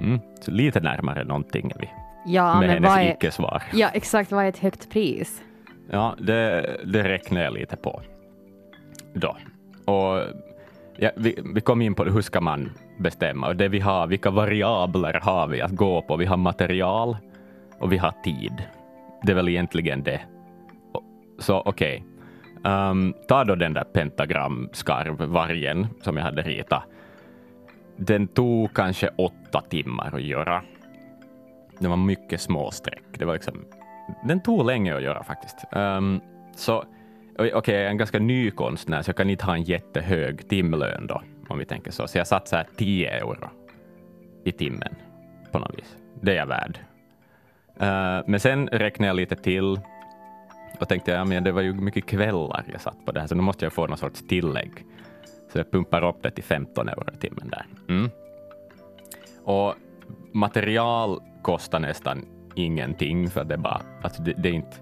Mm, 0.00 0.20
så 0.40 0.50
lite 0.50 0.80
närmare 0.80 1.24
någonting 1.24 1.70
är 1.70 1.80
vi. 1.80 1.90
Ja, 2.26 2.60
med 2.60 2.68
men 2.68 2.70
hennes 2.70 2.98
är, 2.98 3.12
icke-svar. 3.12 3.62
Ja, 3.72 3.90
exakt. 3.94 4.32
Vad 4.32 4.44
är 4.44 4.48
ett 4.48 4.58
högt 4.58 4.90
pris? 4.90 5.42
Ja, 5.90 6.16
det, 6.18 6.76
det 6.84 7.04
räknar 7.04 7.42
jag 7.42 7.52
lite 7.54 7.76
på. 7.76 8.02
Då. 9.12 9.36
Och 9.84 10.20
ja, 10.96 11.10
vi, 11.16 11.38
vi 11.54 11.60
kom 11.60 11.82
in 11.82 11.94
på 11.94 12.04
det, 12.04 12.12
hur 12.12 12.22
ska 12.22 12.40
man 12.40 12.70
bestämma? 12.98 13.48
Och 13.48 13.56
det 13.56 13.68
vi 13.68 13.80
har, 13.80 14.06
vilka 14.06 14.30
variabler 14.30 15.20
har 15.22 15.46
vi 15.46 15.60
att 15.60 15.70
gå 15.70 16.02
på? 16.02 16.16
Vi 16.16 16.24
har 16.24 16.36
material 16.36 17.16
och 17.78 17.92
vi 17.92 17.96
har 17.96 18.12
tid. 18.24 18.62
Det 19.22 19.32
är 19.32 19.36
väl 19.36 19.48
egentligen 19.48 20.02
det. 20.02 20.20
Så 21.38 21.60
okej, 21.60 22.04
okay. 22.58 22.72
um, 22.72 23.14
ta 23.28 23.44
då 23.44 23.54
den 23.54 23.74
där 23.74 23.84
pentagramskarvvargen 23.84 25.86
som 26.02 26.16
jag 26.16 26.24
hade 26.24 26.42
ritat. 26.42 26.82
Den 27.96 28.26
tog 28.26 28.74
kanske 28.74 29.08
åtta 29.08 29.62
timmar 29.68 30.14
att 30.14 30.22
göra. 30.22 30.62
Det 31.78 31.88
var 31.88 31.96
mycket 31.96 32.40
små 32.40 32.70
streck. 32.70 33.04
Det 33.18 33.24
var 33.24 33.34
liksom, 33.34 33.64
den 34.24 34.40
tog 34.40 34.66
länge 34.66 34.96
att 34.96 35.02
göra 35.02 35.24
faktiskt. 35.24 35.56
Um, 35.72 36.20
så 36.56 36.84
okej, 37.34 37.54
okay, 37.54 37.74
jag 37.74 37.84
är 37.84 37.88
en 37.88 37.96
ganska 37.96 38.18
ny 38.18 38.50
konstnär, 38.50 39.02
så 39.02 39.08
jag 39.08 39.16
kan 39.16 39.30
inte 39.30 39.44
ha 39.44 39.54
en 39.54 39.62
jättehög 39.62 40.48
timlön 40.48 41.06
då, 41.06 41.22
om 41.48 41.58
vi 41.58 41.64
tänker 41.64 41.90
så. 41.90 42.06
Så 42.06 42.18
jag 42.18 42.26
satsar 42.26 42.66
10 42.76 43.10
euro 43.10 43.50
i 44.44 44.52
timmen 44.52 44.94
på 45.52 45.58
något 45.58 45.78
vis. 45.78 45.96
Det 46.20 46.32
är 46.32 46.36
jag 46.36 46.46
värd. 46.46 46.78
Uh, 47.82 48.28
men 48.30 48.40
sen 48.40 48.68
räknade 48.68 49.08
jag 49.08 49.16
lite 49.16 49.36
till 49.36 49.80
och 50.80 50.88
tänkte 50.88 51.10
ja, 51.10 51.24
men 51.24 51.44
det 51.44 51.52
var 51.52 51.62
ju 51.62 51.72
mycket 51.72 52.06
kvällar 52.06 52.64
jag 52.72 52.80
satt 52.80 53.06
på 53.06 53.12
det 53.12 53.20
här, 53.20 53.26
så 53.26 53.34
nu 53.34 53.42
måste 53.42 53.64
jag 53.64 53.72
få 53.72 53.86
någon 53.86 53.98
sorts 53.98 54.26
tillägg. 54.28 54.70
Så 55.52 55.58
jag 55.58 55.70
pumpar 55.70 56.08
upp 56.08 56.22
det 56.22 56.30
till 56.30 56.44
15 56.44 56.88
euro 56.88 57.04
i 57.14 57.16
timmen 57.16 57.48
där. 57.50 57.66
Mm. 57.88 58.10
Och 59.44 59.74
material 60.32 61.20
kostar 61.42 61.80
nästan 61.80 62.24
ingenting, 62.54 63.30
för 63.30 63.44
det 63.44 63.54
är 63.54 63.58
bara, 63.58 63.80
alltså 64.02 64.22
det, 64.22 64.32
det 64.32 64.48
är 64.48 64.52
inte 64.52 64.76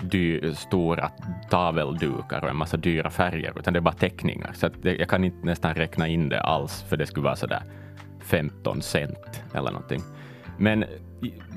dy, 0.00 0.54
stora 0.54 1.10
taveldukar 1.50 2.44
och 2.44 2.50
en 2.50 2.56
massa 2.56 2.76
dyra 2.76 3.10
färger, 3.10 3.52
utan 3.58 3.72
det 3.72 3.78
är 3.78 3.80
bara 3.80 3.94
teckningar. 3.94 4.50
Så 4.54 4.68
det, 4.82 4.96
jag 4.96 5.08
kan 5.08 5.24
inte 5.24 5.46
nästan 5.46 5.74
räkna 5.74 6.08
in 6.08 6.28
det 6.28 6.40
alls, 6.40 6.84
för 6.88 6.96
det 6.96 7.06
skulle 7.06 7.24
vara 7.24 7.36
sådär 7.36 7.62
15 8.20 8.82
cent 8.82 9.44
eller 9.54 9.70
någonting. 9.70 10.02
Men 10.58 10.84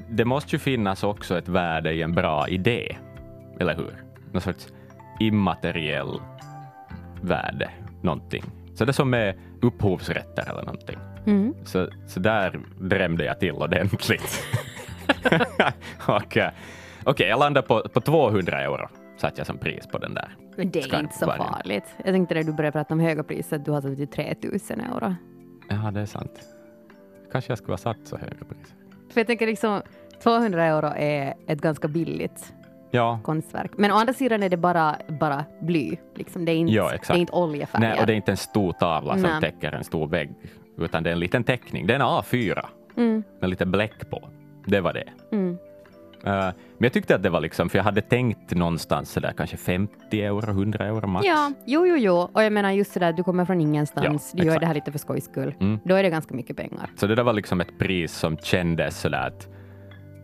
det 0.09 0.25
måste 0.25 0.55
ju 0.55 0.59
finnas 0.59 1.03
också 1.03 1.37
ett 1.37 1.47
värde 1.47 1.93
i 1.93 2.01
en 2.01 2.11
bra 2.11 2.47
idé, 2.47 2.97
eller 3.59 3.75
hur? 3.75 4.03
Någon 4.31 4.41
sorts 4.41 4.67
immateriell 5.19 6.19
värde, 7.21 7.69
någonting. 8.01 8.43
Så 8.75 8.85
det 8.85 8.91
är 8.91 8.93
som 8.93 9.09
med 9.09 9.35
upphovsrätter 9.61 10.49
eller 10.49 10.63
någonting. 10.63 10.97
Mm. 11.25 11.53
Så, 11.63 11.87
så 12.07 12.19
där 12.19 12.59
drämde 12.79 13.25
jag 13.25 13.39
till 13.39 13.51
ordentligt. 13.51 14.43
och, 16.05 16.37
Okej, 17.03 17.27
jag 17.27 17.39
landade 17.39 17.67
på, 17.67 17.81
på 17.93 18.01
200 18.01 18.61
euro 18.61 18.87
satt 19.17 19.37
jag 19.37 19.47
som 19.47 19.57
pris 19.57 19.87
på 19.87 19.97
den 19.97 20.13
där. 20.13 20.35
Men 20.55 20.71
det 20.71 20.79
är 20.79 20.99
inte 20.99 21.17
så 21.17 21.25
farligt. 21.25 21.95
Jag 21.97 22.05
tänkte 22.05 22.35
när 22.35 22.43
du 22.43 22.53
började 22.53 22.71
prata 22.71 22.93
om 22.93 22.99
höga 22.99 23.23
priser 23.23 23.55
att 23.55 23.65
du 23.65 23.71
har 23.71 23.81
satt 23.81 23.95
till 23.95 24.07
3000 24.07 24.79
euro. 24.79 25.15
Ja, 25.69 25.91
det 25.91 25.99
är 25.99 26.05
sant. 26.05 26.41
Kanske 27.31 27.51
jag 27.51 27.57
skulle 27.57 27.73
ha 27.73 27.77
satt 27.77 27.97
så 28.03 28.17
höga 28.17 28.45
priser. 28.49 28.75
För 29.09 29.19
jag 29.19 29.27
tänker 29.27 29.47
liksom 29.47 29.81
200 30.23 30.65
euro 30.65 30.93
är 30.95 31.33
ett 31.47 31.61
ganska 31.61 31.87
billigt 31.87 32.53
ja. 32.91 33.19
konstverk. 33.23 33.71
Men 33.77 33.91
å 33.91 33.95
andra 33.95 34.13
sidan 34.13 34.43
är 34.43 34.49
det 34.49 34.57
bara, 34.57 34.95
bara 35.07 35.45
bly. 35.61 35.97
Liksom. 36.15 36.45
Det, 36.45 36.51
är 36.51 36.55
inte, 36.55 36.73
ja, 36.73 36.91
det 37.07 37.13
är 37.13 37.17
inte 37.17 37.33
oljefärger. 37.33 37.89
Nej, 37.89 37.99
och 37.99 38.07
det 38.07 38.13
är 38.13 38.17
inte 38.17 38.31
en 38.31 38.37
stor 38.37 38.73
tavla 38.73 39.13
som 39.13 39.21
Nej. 39.21 39.41
täcker 39.41 39.71
en 39.71 39.83
stor 39.83 40.07
vägg, 40.07 40.29
utan 40.77 41.03
det 41.03 41.09
är 41.09 41.13
en 41.13 41.19
liten 41.19 41.43
teckning. 41.43 41.87
Det 41.87 41.93
är 41.93 41.99
en 41.99 42.05
A4 42.05 42.65
mm. 42.97 43.23
med 43.39 43.49
lite 43.49 43.65
bläck 43.65 44.09
på. 44.09 44.29
Det 44.65 44.81
var 44.81 44.93
det. 44.93 45.09
Mm. 45.31 45.57
Uh, 46.25 46.31
men 46.31 46.53
jag 46.77 46.93
tyckte 46.93 47.15
att 47.15 47.23
det 47.23 47.29
var 47.29 47.41
liksom, 47.41 47.69
för 47.69 47.77
jag 47.77 47.83
hade 47.83 48.01
tänkt 48.01 48.55
någonstans 48.55 49.11
sådär 49.11 49.33
kanske 49.37 49.57
50 49.57 50.21
euro, 50.21 50.49
100 50.49 50.85
euro 50.85 51.07
max. 51.07 51.25
Ja, 51.27 51.51
jo, 51.65 51.87
jo, 51.87 51.95
jo. 51.97 52.29
Och 52.33 52.43
jag 52.43 52.53
menar 52.53 52.71
just 52.71 52.93
sådär, 52.93 53.13
du 53.13 53.23
kommer 53.23 53.45
från 53.45 53.61
ingenstans, 53.61 54.31
ja, 54.33 54.43
du 54.43 54.49
gör 54.49 54.59
det 54.59 54.65
här 54.65 54.73
lite 54.73 54.91
för 54.91 54.99
skojs 54.99 55.25
skull. 55.25 55.55
Mm. 55.59 55.79
Då 55.83 55.95
är 55.95 56.03
det 56.03 56.09
ganska 56.09 56.35
mycket 56.35 56.57
pengar. 56.57 56.89
Så 56.95 57.07
det 57.07 57.15
där 57.15 57.23
var 57.23 57.33
liksom 57.33 57.61
ett 57.61 57.79
pris 57.79 58.13
som 58.13 58.37
kändes 58.37 58.99
sådär 58.99 59.27
att 59.27 59.47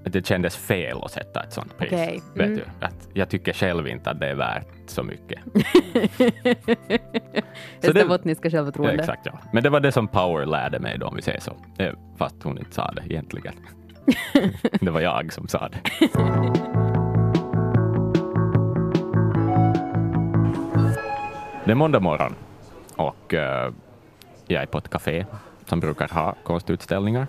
det 0.03 0.25
kändes 0.27 0.55
fel 0.57 0.97
att 1.01 1.11
sätta 1.11 1.43
ett 1.43 1.53
sånt 1.53 1.77
pris. 1.77 1.93
Okay. 1.93 2.19
Vet 2.35 2.45
mm. 2.45 2.55
du? 2.57 2.85
Att 2.85 3.09
jag 3.13 3.29
tycker 3.29 3.53
själv 3.53 3.87
inte 3.87 4.09
att 4.09 4.19
det 4.19 4.27
är 4.27 4.35
värt 4.35 4.67
så 4.85 5.03
mycket. 5.03 5.39
så 7.81 7.91
det 7.91 8.05
bottniska 8.05 8.49
självförtroende. 8.49 8.93
Exakt, 8.93 9.25
ja. 9.25 9.39
Men 9.53 9.63
det 9.63 9.69
var 9.69 9.79
det 9.79 9.91
som 9.91 10.07
Power 10.07 10.45
lärde 10.45 10.79
mig 10.79 10.97
då, 10.97 11.07
om 11.07 11.15
vi 11.15 11.21
säger 11.21 11.39
så. 11.39 11.55
Fast 12.17 12.43
hon 12.43 12.57
inte 12.57 12.75
sa 12.75 12.91
det 12.91 13.03
egentligen. 13.05 13.53
det 14.81 14.91
var 14.91 15.01
jag 15.01 15.33
som 15.33 15.47
sa 15.47 15.69
det. 15.69 15.79
det 21.65 21.71
är 21.71 21.75
måndag 21.75 21.99
morgon 21.99 22.35
och 22.95 23.33
uh, 23.33 23.39
jag 24.47 24.63
är 24.63 24.65
på 24.65 24.77
ett 24.77 24.89
café 24.89 25.25
som 25.65 25.79
brukar 25.79 26.07
ha 26.07 26.35
konstutställningar. 26.43 27.27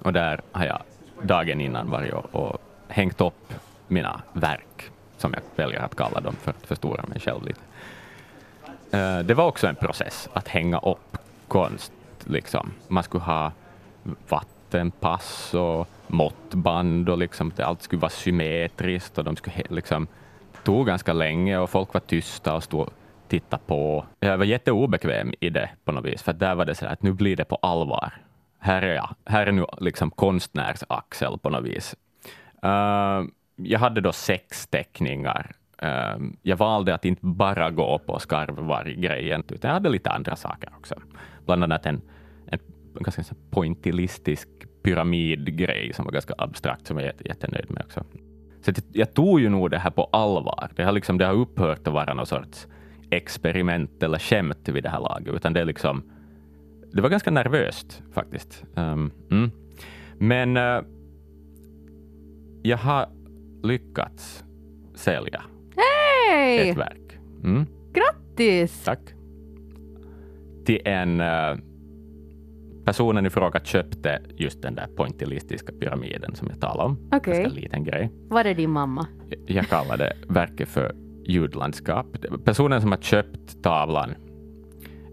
Och 0.00 0.12
där 0.12 0.40
har 0.52 0.64
jag 0.64 0.82
dagen 1.22 1.60
innan 1.60 1.90
varje 1.90 2.12
år 2.12 2.26
och 2.32 2.58
hängt 2.88 3.20
upp 3.20 3.54
mina 3.88 4.22
verk, 4.32 4.90
som 5.16 5.34
jag 5.34 5.64
väljer 5.64 5.80
att 5.80 5.96
kalla 5.96 6.20
dem 6.20 6.34
för 6.42 6.50
att 6.50 6.66
förstora 6.66 7.04
mig 7.08 7.20
själv 7.20 7.44
lite. 7.44 7.60
Uh, 8.96 9.18
det 9.26 9.34
var 9.34 9.46
också 9.46 9.66
en 9.66 9.76
process 9.76 10.28
att 10.32 10.48
hänga 10.48 10.78
upp 10.78 11.18
konst. 11.48 11.92
Liksom. 12.24 12.72
Man 12.88 13.02
skulle 13.02 13.24
ha 13.24 13.52
vatten 14.28 14.59
vattenpass 14.70 15.54
och 15.54 15.88
måttband 16.06 17.08
och 17.08 17.18
liksom, 17.18 17.52
allt 17.58 17.82
skulle 17.82 18.00
vara 18.00 18.10
symmetriskt 18.10 19.18
och 19.18 19.24
de 19.24 19.36
skulle 19.36 19.62
liksom, 19.68 20.06
tog 20.64 20.86
ganska 20.86 21.12
länge 21.12 21.58
och 21.58 21.70
folk 21.70 21.94
var 21.94 22.00
tysta 22.00 22.54
och 22.54 22.62
stod 22.62 22.80
och 22.80 22.92
tittade 23.28 23.62
på. 23.66 24.04
Jag 24.20 24.38
var 24.38 24.44
jätteobekväm 24.44 25.34
i 25.40 25.50
det 25.50 25.70
på 25.84 25.92
något 25.92 26.04
vis, 26.04 26.22
för 26.22 26.32
där 26.32 26.54
var 26.54 26.64
det 26.64 26.74
så 26.74 26.86
att 26.86 27.02
nu 27.02 27.12
blir 27.12 27.36
det 27.36 27.44
på 27.44 27.56
allvar 27.56 28.12
här 28.58 28.82
är 28.82 28.94
jag. 28.94 29.14
Här 29.24 29.46
är 29.46 29.52
nu 29.52 29.64
liksom 29.78 30.10
konstnärsaxel 30.10 31.38
på 31.38 31.50
något 31.50 31.64
vis. 31.64 31.96
Uh, 32.64 33.28
jag 33.56 33.78
hade 33.78 34.00
då 34.00 34.12
sex 34.12 34.66
teckningar. 34.66 35.50
Uh, 35.82 36.26
jag 36.42 36.56
valde 36.56 36.94
att 36.94 37.04
inte 37.04 37.26
bara 37.26 37.70
gå 37.70 37.98
på 37.98 38.18
skarvvarg-grejen, 38.18 39.42
utan 39.48 39.68
jag 39.68 39.74
hade 39.74 39.88
lite 39.88 40.10
andra 40.10 40.36
saker 40.36 40.70
också. 40.78 40.94
Bland 41.46 41.64
annat 41.64 41.86
en 41.86 42.00
ganska 42.94 43.22
pointillistisk 43.50 44.48
pyramidgrej 44.82 45.92
som 45.94 46.04
var 46.04 46.12
ganska 46.12 46.34
abstrakt, 46.38 46.86
som 46.86 46.98
jag 46.98 47.06
är 47.06 47.14
jättenöjd 47.24 47.70
med 47.70 47.82
också. 47.84 48.04
Så 48.62 48.72
jag 48.92 49.14
tog 49.14 49.40
ju 49.40 49.48
nog 49.48 49.70
det 49.70 49.78
här 49.78 49.90
på 49.90 50.04
allvar. 50.04 50.70
Det 50.76 50.82
har, 50.82 50.92
liksom, 50.92 51.18
det 51.18 51.26
har 51.26 51.34
upphört 51.34 51.86
att 51.86 51.92
vara 51.92 52.14
någon 52.14 52.26
sorts 52.26 52.66
experiment 53.10 54.02
eller 54.02 54.18
skämt 54.18 54.68
vid 54.68 54.82
det 54.82 54.88
här 54.88 55.00
laget, 55.00 55.34
utan 55.34 55.52
det 55.52 55.60
är 55.60 55.64
liksom 55.64 56.02
det 56.92 57.02
var 57.02 57.08
ganska 57.08 57.30
nervöst 57.30 58.02
faktiskt. 58.12 58.64
Um, 58.74 59.12
mm. 59.30 59.50
Men 60.18 60.56
uh, 60.56 60.82
jag 62.62 62.76
har 62.76 63.08
lyckats 63.62 64.44
sälja 64.94 65.42
hey! 65.76 66.58
ett 66.58 66.76
verk. 66.76 67.18
Mm. 67.44 67.66
Grattis! 67.92 68.84
Tack. 68.84 69.00
Till 70.64 70.80
en 70.84 71.20
uh, 71.20 71.58
personen 72.90 73.26
i 73.26 73.30
fråga 73.30 73.60
köpte 73.64 74.22
just 74.36 74.62
den 74.62 74.74
där 74.74 74.86
pointillistiska 74.96 75.72
pyramiden 75.72 76.34
som 76.34 76.48
jag 76.48 76.60
talade 76.60 76.82
om. 76.82 76.98
Okay. 77.16 77.42
Ganska 77.42 77.60
liten 77.60 77.84
grej. 77.84 78.10
Var 78.28 78.44
det 78.44 78.54
din 78.54 78.70
mamma? 78.70 79.06
Jag, 79.46 79.68
kallade 79.68 80.12
verket 80.28 80.68
för 80.68 80.92
ljudlandskap. 81.24 82.06
Personen 82.44 82.80
som 82.80 82.90
har 82.90 82.98
köpt 82.98 83.62
tavlan 83.62 84.14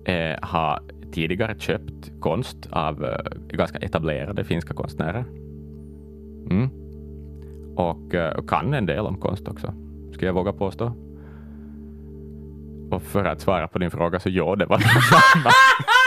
eh, 0.05 0.35
har 0.41 0.79
tidigare 1.11 1.59
köpt 1.59 2.11
konst 2.19 2.67
av 2.69 3.03
uh, 3.03 3.09
ganska 3.47 3.77
etablerade 3.77 4.43
finska 4.43 4.73
konstnärer. 4.73 5.25
Mm. 6.49 6.69
Och 7.75 8.13
uh, 8.13 8.45
kan 8.47 8.73
en 8.73 8.85
del 8.85 9.05
om 9.05 9.17
konst 9.17 9.47
också, 9.47 9.73
skulle 10.13 10.27
jag 10.27 10.33
våga 10.33 10.53
påstå. 10.53 10.93
Och 12.91 13.01
för 13.01 13.25
att 13.25 13.41
svara 13.41 13.67
på 13.67 13.79
din 13.79 13.91
fråga 13.91 14.19
så 14.19 14.29
ja, 14.29 14.55
det 14.55 14.65
var 14.65 14.77
min 14.77 14.87
mamma. 15.11 15.51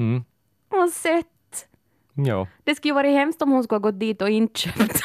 Mm. 0.00 0.24
Vad 0.68 0.90
sött. 0.90 1.66
Ja. 2.14 2.46
Det 2.64 2.74
skulle 2.74 2.90
ju 2.90 2.94
varit 2.94 3.12
hemskt 3.12 3.42
om 3.42 3.50
hon 3.50 3.64
skulle 3.64 3.76
ha 3.76 3.90
gått 3.90 4.00
dit 4.00 4.22
och 4.22 4.30
inte 4.30 4.60
köpt. 4.60 5.00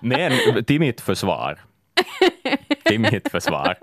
Men 0.00 0.64
till 0.64 0.80
mitt 0.80 1.00
försvar, 1.00 1.60
till 2.84 3.00
mitt 3.00 3.30
försvar, 3.30 3.76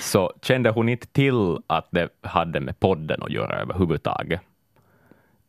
så 0.00 0.32
kände 0.42 0.70
hon 0.70 0.88
inte 0.88 1.06
till 1.06 1.58
att 1.66 1.88
det 1.90 2.08
hade 2.22 2.60
med 2.60 2.80
podden 2.80 3.22
att 3.22 3.30
göra 3.30 3.60
överhuvudtaget. 3.60 4.40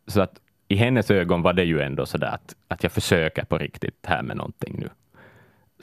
Så 0.08 0.22
att 0.22 0.40
i 0.68 0.76
hennes 0.76 1.12
ögon 1.12 1.42
var 1.42 1.54
det 1.54 1.64
ju 1.64 1.82
ändå 1.82 2.06
så 2.06 2.18
där 2.18 2.28
att, 2.28 2.56
att 2.68 2.84
jag 2.84 2.92
försöker 2.92 3.46
på 3.46 3.58
riktigt 3.58 4.06
här 4.08 4.22
med 4.22 4.38
någonting 4.38 4.76
nu. 4.80 4.90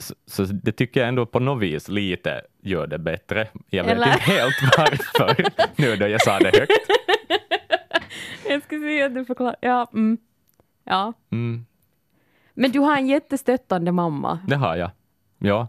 Så, 0.01 0.15
så 0.25 0.43
det 0.43 0.71
tycker 0.71 0.99
jag 0.99 1.09
ändå 1.09 1.25
på 1.25 1.39
något 1.39 1.61
vis 1.61 1.87
lite 1.87 2.41
gör 2.61 2.87
det 2.87 2.97
bättre. 2.99 3.47
Jag 3.69 3.83
vet 3.83 3.91
Eller? 3.95 4.07
inte 4.07 4.19
helt 4.19 4.55
varför 4.77 5.45
nu 5.75 5.95
då 5.95 6.07
jag 6.07 6.21
sa 6.21 6.39
det 6.39 6.57
högt. 6.59 6.71
Jag 8.49 8.63
ska 8.63 8.79
se 8.79 9.01
att 9.01 9.13
du 9.15 9.25
förklarar. 9.25 9.55
Ja, 9.61 9.89
mm. 9.93 10.17
ja. 10.83 11.13
Mm, 11.31 11.65
Men 12.53 12.71
du 12.71 12.79
har 12.79 12.97
en 12.97 13.07
jättestöttande 13.07 13.91
mamma. 13.91 14.39
det 14.47 14.55
har 14.55 14.75
jag. 14.75 14.91
Ja, 15.39 15.67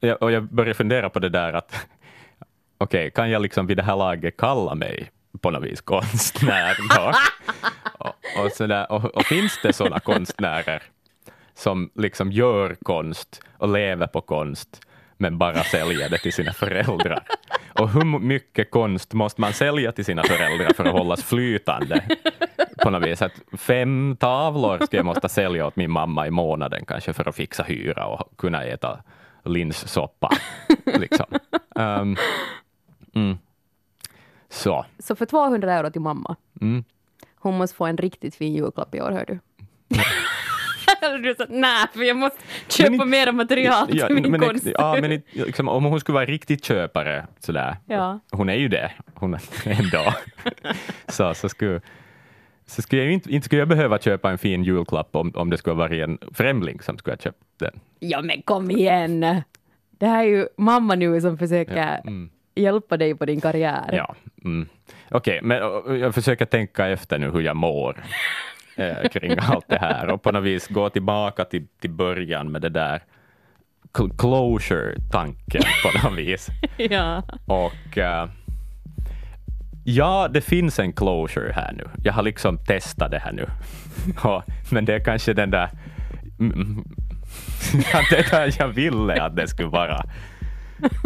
Ja, 0.00 0.14
och 0.14 0.32
jag 0.32 0.42
börjar 0.44 0.74
fundera 0.74 1.10
på 1.10 1.18
det 1.18 1.28
där 1.28 1.52
att 1.52 1.86
okej, 2.78 3.10
kan 3.10 3.30
jag 3.30 3.42
liksom 3.42 3.66
vid 3.66 3.76
det 3.76 3.82
här 3.82 3.96
laget 3.96 4.36
kalla 4.36 4.74
mig 4.74 5.10
på 5.40 5.50
något 5.50 5.64
vis 5.64 5.80
konstnär 5.80 6.76
då? 6.96 7.12
och, 7.98 8.44
och, 8.44 8.52
sådär, 8.52 8.92
och, 8.92 9.04
och 9.04 9.24
finns 9.24 9.60
det 9.62 9.72
sådana 9.72 10.00
konstnärer 10.00 10.82
som 11.54 11.90
liksom 11.94 12.32
gör 12.32 12.76
konst 12.82 13.42
och 13.58 13.68
lever 13.68 14.06
på 14.06 14.20
konst 14.20 14.80
men 15.16 15.38
bara 15.38 15.62
säljer 15.62 16.08
det 16.08 16.18
till 16.18 16.32
sina 16.32 16.52
föräldrar? 16.52 17.24
Och 17.78 17.90
hur 17.90 18.18
mycket 18.18 18.70
konst 18.70 19.12
måste 19.12 19.40
man 19.40 19.52
sälja 19.52 19.92
till 19.92 20.04
sina 20.04 20.22
föräldrar 20.22 20.72
för 20.72 20.84
att 20.84 20.92
hållas 20.92 21.24
flytande? 21.24 22.04
På 22.82 22.90
något 22.90 23.06
vis 23.06 23.22
att 23.22 23.32
fem 23.58 24.16
tavlor 24.20 24.86
ska 24.86 24.96
jag 24.96 25.06
måste 25.06 25.28
sälja 25.28 25.66
åt 25.66 25.76
min 25.76 25.90
mamma 25.90 26.26
i 26.26 26.30
månaden 26.30 26.84
kanske 26.86 27.12
för 27.12 27.28
att 27.28 27.36
fixa 27.36 27.62
hyra 27.62 28.06
och 28.06 28.36
kunna 28.36 28.64
äta 28.64 29.00
linssoppa. 29.44 30.30
Liksom. 30.84 31.26
Um, 31.74 32.16
mm. 33.14 33.38
Så. 34.48 34.86
Så 34.98 35.16
för 35.16 35.26
200 35.26 35.72
euro 35.72 35.90
till 35.90 36.00
mamma. 36.00 36.36
Mm. 36.60 36.84
Hon 37.36 37.56
måste 37.56 37.76
få 37.76 37.86
en 37.86 37.96
riktigt 37.96 38.34
fin 38.34 38.54
julklapp 38.54 38.94
i 38.94 39.00
år, 39.00 39.10
hör 39.10 39.24
du. 39.26 39.38
Eller 41.06 41.18
du 41.18 41.34
sa 41.34 41.46
nej, 41.48 41.86
för 41.92 42.02
jag 42.02 42.16
måste 42.16 42.38
köpa 42.68 42.90
Men 42.90 42.94
inte- 42.94 43.06
mera 43.06 43.32
material 43.32 43.86
till 43.86 43.98
Ja, 43.98 44.08
min 44.10 44.30
men, 44.30 44.40
konst. 44.40 44.66
ja, 44.78 44.96
men 45.00 45.22
liksom, 45.32 45.68
om 45.68 45.84
hon 45.84 46.00
skulle 46.00 46.14
vara 46.14 46.24
riktigt 46.26 46.64
köpare, 46.64 47.26
sådär. 47.38 47.76
Ja. 47.86 48.20
hon 48.30 48.48
är 48.48 48.54
ju 48.54 48.68
det, 48.68 48.92
hon 49.14 49.34
är 49.34 49.40
ändå, 49.64 50.14
så, 51.08 51.34
så, 51.34 51.48
skulle, 51.48 51.80
så 52.66 52.82
skulle 52.82 53.02
jag 53.02 53.12
inte, 53.12 53.32
inte 53.34 53.44
skulle 53.44 53.60
jag 53.60 53.68
behöva 53.68 53.98
köpa 53.98 54.30
en 54.30 54.38
fin 54.38 54.64
julklapp 54.64 55.16
om, 55.16 55.32
om 55.34 55.50
det 55.50 55.56
skulle 55.58 55.76
vara 55.76 55.94
en 55.96 56.18
främling 56.34 56.80
som 56.80 56.98
skulle 56.98 57.12
ha 57.14 57.18
köpt 57.18 57.42
den. 57.58 57.80
Ja, 57.98 58.22
men 58.22 58.42
kom 58.42 58.70
igen! 58.70 59.42
Det 59.98 60.06
här 60.06 60.24
är 60.24 60.28
ju 60.28 60.46
mamma 60.56 60.94
nu 60.94 61.20
som 61.20 61.38
försöker 61.38 62.00
Mm. 62.06 62.30
hjälpa 62.54 62.96
dig 62.96 63.14
på 63.14 63.24
din 63.26 63.40
karriär. 63.40 63.84
Ja. 63.92 64.14
Mm. 64.44 64.68
Okej, 65.10 65.40
men 65.42 65.62
och, 65.62 65.96
jag 65.98 66.14
försöker 66.14 66.44
tänka 66.44 66.86
efter 66.88 67.18
nu 67.18 67.30
hur 67.30 67.40
jag 67.40 67.56
mår 67.56 68.04
eh, 68.76 69.08
kring 69.08 69.36
allt 69.38 69.68
det 69.68 69.78
här 69.78 70.10
och 70.10 70.22
på 70.22 70.32
något 70.32 70.44
vis 70.44 70.68
gå 70.68 70.90
tillbaka 70.90 71.44
till, 71.44 71.66
till 71.80 71.90
början 71.90 72.52
med 72.52 72.62
det 72.62 72.68
där 72.68 73.02
cl- 73.92 74.16
closure-tanken 74.18 75.62
på 75.82 76.08
något 76.08 76.18
vis. 76.18 76.48
ja. 76.76 77.22
Och 77.46 77.98
eh, 77.98 78.28
ja, 79.84 80.28
det 80.28 80.40
finns 80.40 80.78
en 80.78 80.92
closure 80.92 81.52
här 81.52 81.72
nu. 81.72 81.88
Jag 82.04 82.12
har 82.12 82.22
liksom 82.22 82.58
testat 82.58 83.10
det 83.10 83.18
här 83.18 83.32
nu. 83.32 83.46
Men 84.70 84.84
det 84.84 84.94
är 84.94 85.04
kanske 85.04 85.32
den 85.32 85.50
där... 85.50 85.70
Mm, 86.40 86.84
att 87.94 88.10
det 88.10 88.30
där 88.30 88.54
jag 88.58 88.68
ville 88.68 89.22
att 89.22 89.36
det 89.36 89.48
skulle 89.48 89.68
vara 89.68 90.04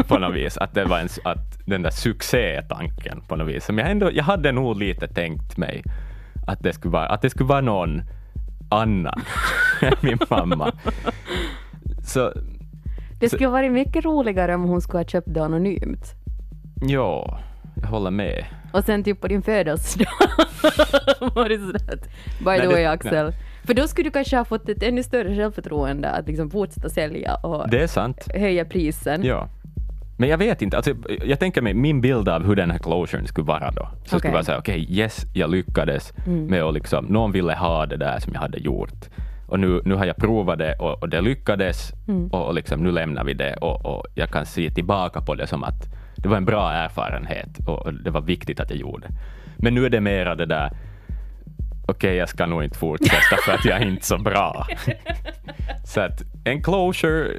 på 0.08 0.18
något 0.18 0.34
vis. 0.34 0.56
Att 0.56 0.74
det 0.74 0.84
var 0.84 0.98
en, 0.98 1.08
att 1.24 1.66
den 1.66 1.82
där 1.82 1.90
succétanken 1.90 3.20
på 3.28 3.36
något 3.36 3.48
vis. 3.48 3.64
Som 3.64 3.78
jag, 3.78 3.90
ändå, 3.90 4.10
jag 4.12 4.24
hade 4.24 4.52
nog 4.52 4.78
lite 4.78 5.08
tänkt 5.08 5.56
mig 5.56 5.82
att 6.48 6.62
det 6.62 6.72
skulle 6.72 6.92
vara, 6.92 7.06
att 7.06 7.22
det 7.22 7.30
skulle 7.30 7.48
vara 7.48 7.60
någon 7.60 8.02
annan 8.70 9.20
än 9.82 9.92
min 10.00 10.18
mamma. 10.30 10.72
Så 12.04 12.32
Det 13.20 13.28
skulle 13.28 13.48
varit 13.48 13.72
mycket 13.72 14.04
roligare 14.04 14.54
om 14.54 14.62
hon 14.62 14.80
skulle 14.80 14.98
ha 14.98 15.04
köpt 15.04 15.34
det 15.34 15.44
anonymt. 15.44 16.04
ja, 16.82 17.38
jag 17.82 17.88
håller 17.88 18.10
med. 18.10 18.44
Och 18.72 18.84
sen 18.84 19.04
typ 19.04 19.20
på 19.20 19.28
din 19.28 19.42
födelsedag 19.42 20.08
var 21.34 21.48
det 21.48 21.58
sådär 21.58 21.94
att 21.94 22.04
by 22.38 22.44
Nej, 22.44 22.60
the 22.60 22.66
way 22.66 22.84
Axel. 22.84 23.32
För 23.64 23.74
då 23.74 23.88
skulle 23.88 24.06
du 24.08 24.10
kanske 24.12 24.36
ha 24.36 24.44
fått 24.44 24.68
ett 24.68 24.82
ännu 24.82 25.02
större 25.02 25.36
självförtroende 25.36 26.10
att 26.10 26.26
liksom 26.26 26.50
fortsätta 26.50 26.88
sälja 26.88 27.34
och 27.34 27.70
Det 27.70 27.82
är 27.82 27.86
sant. 27.86 28.28
höja 28.34 28.64
prisen. 28.64 29.22
Ja. 29.24 29.48
Men 30.20 30.28
jag 30.28 30.38
vet 30.38 30.62
inte, 30.62 30.76
alltså, 30.76 30.94
jag 31.24 31.38
tänker 31.38 31.62
mig 31.62 31.74
min 31.74 32.00
bild 32.00 32.28
av 32.28 32.46
hur 32.46 32.56
den 32.56 32.70
här 32.70 32.78
closuren 32.78 33.26
skulle 33.26 33.46
vara 33.46 33.70
då. 33.70 33.88
Så 34.04 34.16
Okej. 34.16 34.18
skulle 34.18 34.32
vara 34.32 34.44
här, 34.48 34.58
okej, 34.58 34.86
yes, 34.90 35.26
jag 35.34 35.50
lyckades 35.50 36.12
med 36.26 36.62
att 36.62 36.74
liksom, 36.74 37.04
någon 37.04 37.32
ville 37.32 37.54
ha 37.54 37.86
det 37.86 37.96
där 37.96 38.18
som 38.18 38.32
jag 38.32 38.40
hade 38.40 38.58
gjort. 38.58 39.08
Och 39.46 39.60
nu, 39.60 39.82
nu 39.84 39.94
har 39.94 40.06
jag 40.06 40.16
provat 40.16 40.58
det 40.58 40.74
och, 40.74 41.02
och 41.02 41.08
det 41.08 41.20
lyckades 41.20 41.92
och, 42.30 42.46
och 42.46 42.54
liksom, 42.54 42.82
nu 42.82 42.90
lämnar 42.90 43.24
vi 43.24 43.34
det 43.34 43.56
och, 43.56 43.86
och 43.86 44.06
jag 44.14 44.30
kan 44.30 44.46
se 44.46 44.70
tillbaka 44.70 45.20
på 45.20 45.34
det 45.34 45.46
som 45.46 45.64
att 45.64 45.94
det 46.16 46.28
var 46.28 46.36
en 46.36 46.44
bra 46.44 46.72
erfarenhet 46.72 47.58
och, 47.66 47.94
det 47.94 48.10
var 48.10 48.20
viktigt 48.20 48.60
att 48.60 48.70
jag 48.70 48.78
gjorde. 48.78 49.08
Men 49.56 49.74
nu 49.74 49.86
är 49.86 49.90
det 49.90 50.00
mera 50.00 50.34
det 50.34 50.46
där, 50.46 50.70
okej, 51.88 52.16
jag 52.16 52.28
ska 52.28 52.46
nog 52.46 52.64
inte 52.64 52.78
fortsätta 52.78 53.36
för 53.44 53.52
att 53.52 53.64
jag 53.64 53.82
är 53.82 53.86
inte 53.86 54.06
så 54.06 54.18
bra. 54.18 54.66
så 55.84 56.00
att 56.00 56.22
en 56.44 56.62
closure 56.62 57.30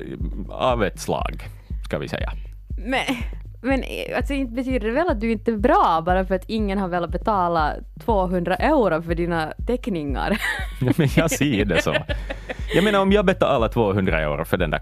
av 0.49 0.83
ett 0.83 0.99
slag, 0.99 1.47
ska 1.85 1.97
vi 1.97 2.07
säga. 2.07 2.31
Men, 2.85 3.01
men 3.61 3.83
alltså, 4.17 4.33
inte 4.33 4.53
betyder 4.53 4.87
det 4.87 4.93
väl 4.93 5.09
att 5.09 5.19
du 5.21 5.31
inte 5.31 5.51
är 5.51 5.57
bra 5.57 6.03
bara 6.05 6.25
för 6.25 6.35
att 6.35 6.45
ingen 6.47 6.77
har 6.77 6.87
velat 6.87 7.09
betala 7.11 7.73
200 8.05 8.55
euro 8.55 9.01
för 9.01 9.15
dina 9.15 9.53
teckningar? 9.67 10.37
Ja, 10.81 10.91
men 10.97 11.07
jag 11.15 11.31
ser 11.31 11.65
det 11.65 11.81
så. 11.81 11.95
Jag 12.75 12.83
menar 12.83 12.99
om 12.99 13.11
jag 13.11 13.25
betalar 13.25 13.67
200 13.67 14.19
euro 14.21 14.45
för 14.45 14.57
den 14.57 14.69
där 14.69 14.81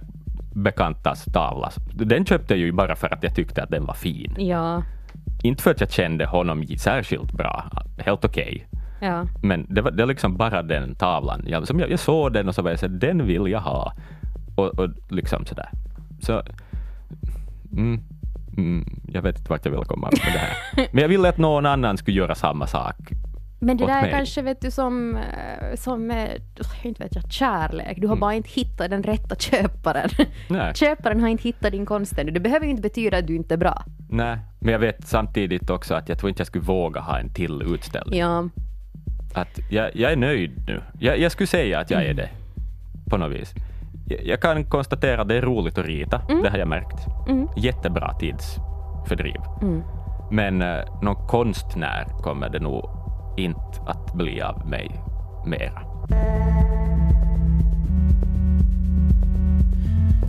bekantas 0.53 1.25
tavla, 1.25 1.71
den 1.93 2.25
köpte 2.25 2.53
jag 2.53 2.59
ju 2.59 2.71
bara 2.71 2.95
för 2.95 3.13
att 3.13 3.23
jag 3.23 3.35
tyckte 3.35 3.63
att 3.63 3.69
den 3.69 3.85
var 3.85 3.93
fin. 3.93 4.35
ja, 4.37 4.83
Inte 5.43 5.63
för 5.63 5.71
att 5.71 5.81
jag 5.81 5.91
kände 5.91 6.25
honom 6.25 6.65
särskilt 6.77 7.31
bra, 7.31 7.69
helt 7.97 8.25
okej. 8.25 8.67
ja. 9.01 9.25
Men 9.43 9.65
det 9.69 9.81
var, 9.81 9.91
det 9.91 10.03
var 10.03 10.07
liksom 10.07 10.37
bara 10.37 10.61
den 10.63 10.95
tavlan. 10.95 11.43
Jag, 11.47 11.67
som 11.67 11.79
jag, 11.79 11.91
jag 11.91 11.99
såg 11.99 12.33
den 12.33 12.47
och 12.47 12.55
så 12.55 12.61
var 12.61 12.69
jag 12.69 12.79
så 12.79 12.87
den 12.87 13.25
vill 13.27 13.47
jag 13.51 13.59
ha. 13.59 13.93
Och, 14.55 14.79
och 14.79 14.89
liksom 15.09 15.45
sådär. 15.45 15.69
Så, 16.21 16.43
mm, 17.71 18.01
mm, 18.57 19.01
jag 19.07 19.21
vet 19.21 19.37
inte 19.37 19.49
vart 19.49 19.65
jag 19.65 19.71
vill 19.71 19.85
komma 19.85 20.09
med 20.11 20.33
det 20.33 20.39
här. 20.39 20.87
Men 20.91 21.01
jag 21.01 21.09
ville 21.09 21.29
att 21.29 21.37
någon 21.37 21.65
annan 21.65 21.97
skulle 21.97 22.17
göra 22.17 22.35
samma 22.35 22.67
sak. 22.67 22.95
Men 23.59 23.77
det 23.77 23.85
där 23.85 24.05
är 24.05 24.11
kanske 24.11 24.41
vet 24.41 24.61
du 24.61 24.71
som, 24.71 25.15
eh, 25.15 25.75
som 25.75 26.11
eh, 26.11 26.29
inte 26.83 27.03
vet 27.03 27.15
jag, 27.15 27.31
kärlek. 27.31 27.97
Du 28.01 28.07
har 28.07 28.15
bara 28.15 28.33
inte 28.33 28.49
hittat 28.49 28.89
den 28.89 29.03
rätta 29.03 29.35
köparen. 29.35 30.09
Nej. 30.49 30.75
Köparen 30.75 31.21
har 31.21 31.27
inte 31.27 31.43
hittat 31.43 31.71
din 31.71 31.85
konst 31.85 32.17
ännu. 32.17 32.31
Det 32.31 32.39
behöver 32.39 32.65
ju 32.65 32.69
inte 32.71 32.81
betyda 32.81 33.17
att 33.17 33.27
du 33.27 33.35
inte 33.35 33.53
är 33.53 33.57
bra. 33.57 33.83
Nej, 34.09 34.37
men 34.59 34.71
jag 34.71 34.79
vet 34.79 35.07
samtidigt 35.07 35.69
också 35.69 35.93
att 35.93 36.09
jag 36.09 36.19
tror 36.19 36.29
inte 36.29 36.39
jag 36.39 36.47
skulle 36.47 36.63
våga 36.63 37.01
ha 37.01 37.19
en 37.19 37.33
till 37.33 37.61
utställning. 37.61 38.19
Ja, 38.19 38.49
Att 39.33 39.59
jag, 39.69 39.95
jag 39.95 40.11
är 40.11 40.15
nöjd 40.15 40.51
nu. 40.67 40.81
Jag, 40.99 41.19
jag 41.19 41.31
skulle 41.31 41.47
säga 41.47 41.79
att 41.79 41.91
jag 41.91 42.05
är 42.05 42.13
det, 42.13 42.29
på 43.09 43.17
något 43.17 43.31
vis. 43.31 43.53
Jag, 44.09 44.41
kan 44.41 44.65
konstatera 44.65 45.21
att 45.21 45.27
det 45.27 45.35
är 45.35 45.41
roligt 45.41 45.77
att 45.77 45.85
rita, 45.85 46.21
det 46.43 46.49
har 46.49 46.57
jag 46.57 46.67
märkt. 46.67 47.07
Jättebra 47.57 48.13
tidsfördriv. 48.13 49.41
Men 50.31 50.61
eh, 50.61 51.01
någon 51.01 51.27
konstnär 51.27 52.05
kommer 52.23 52.49
det 52.49 52.59
nog 52.59 52.89
inte 53.37 53.81
att 53.87 54.13
bli 54.13 54.41
av 54.41 54.67
mig 54.67 54.91
mera. 55.45 55.81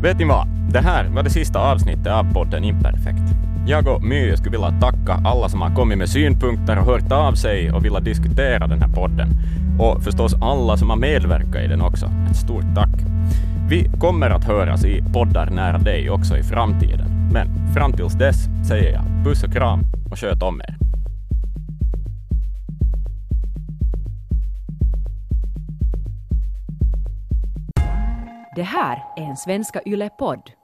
Vet 0.03 0.19
ni 0.19 0.25
vad? 0.25 0.49
Det 0.73 0.81
här 0.81 1.09
var 1.09 1.23
det 1.23 1.31
sista 1.31 1.73
avsnittet 1.73 2.07
av 2.07 2.33
podden 2.33 2.64
Imperfekt. 2.64 3.35
Jag 3.67 3.88
och 3.88 4.03
My 4.03 4.37
skulle 4.37 4.51
vilja 4.51 4.81
tacka 4.81 5.12
alla 5.25 5.49
som 5.49 5.62
har 5.62 5.75
kommit 5.75 5.99
med 5.99 6.09
synpunkter 6.09 6.79
och 6.79 6.85
hört 6.85 7.12
av 7.12 7.33
sig 7.35 7.73
och 7.73 7.85
vilja 7.85 8.01
diskutera 8.01 8.67
den 8.67 8.83
här 8.83 8.88
podden. 8.88 9.29
Och 9.79 10.03
förstås 10.03 10.35
alla 10.41 10.77
som 10.77 10.91
har 10.91 10.97
medverkat 10.97 11.62
i 11.62 11.67
den 11.67 11.83
också. 11.83 12.07
Ett 12.31 12.37
stort 12.37 12.75
tack. 12.75 12.91
Vi 13.70 13.90
kommer 14.00 14.31
att 14.31 14.44
höras 14.44 14.85
i 14.85 15.02
poddar 15.12 15.50
nära 15.50 15.78
dig 15.78 16.11
också 16.11 16.37
i 16.37 16.42
framtiden. 16.42 17.31
Men 17.33 17.74
fram 17.74 17.92
tills 17.92 18.12
dess 18.12 18.37
säger 18.68 18.92
jag 18.92 19.24
puss 19.24 19.42
och 19.44 19.52
kram 19.52 19.81
och 20.11 20.18
sköt 20.18 20.42
om 20.42 20.61
er. 20.61 20.76
Det 28.57 28.62
här 28.62 29.04
är 29.16 29.22
en 29.22 29.37
Svenska 29.37 29.81
Yle-podd. 29.87 30.58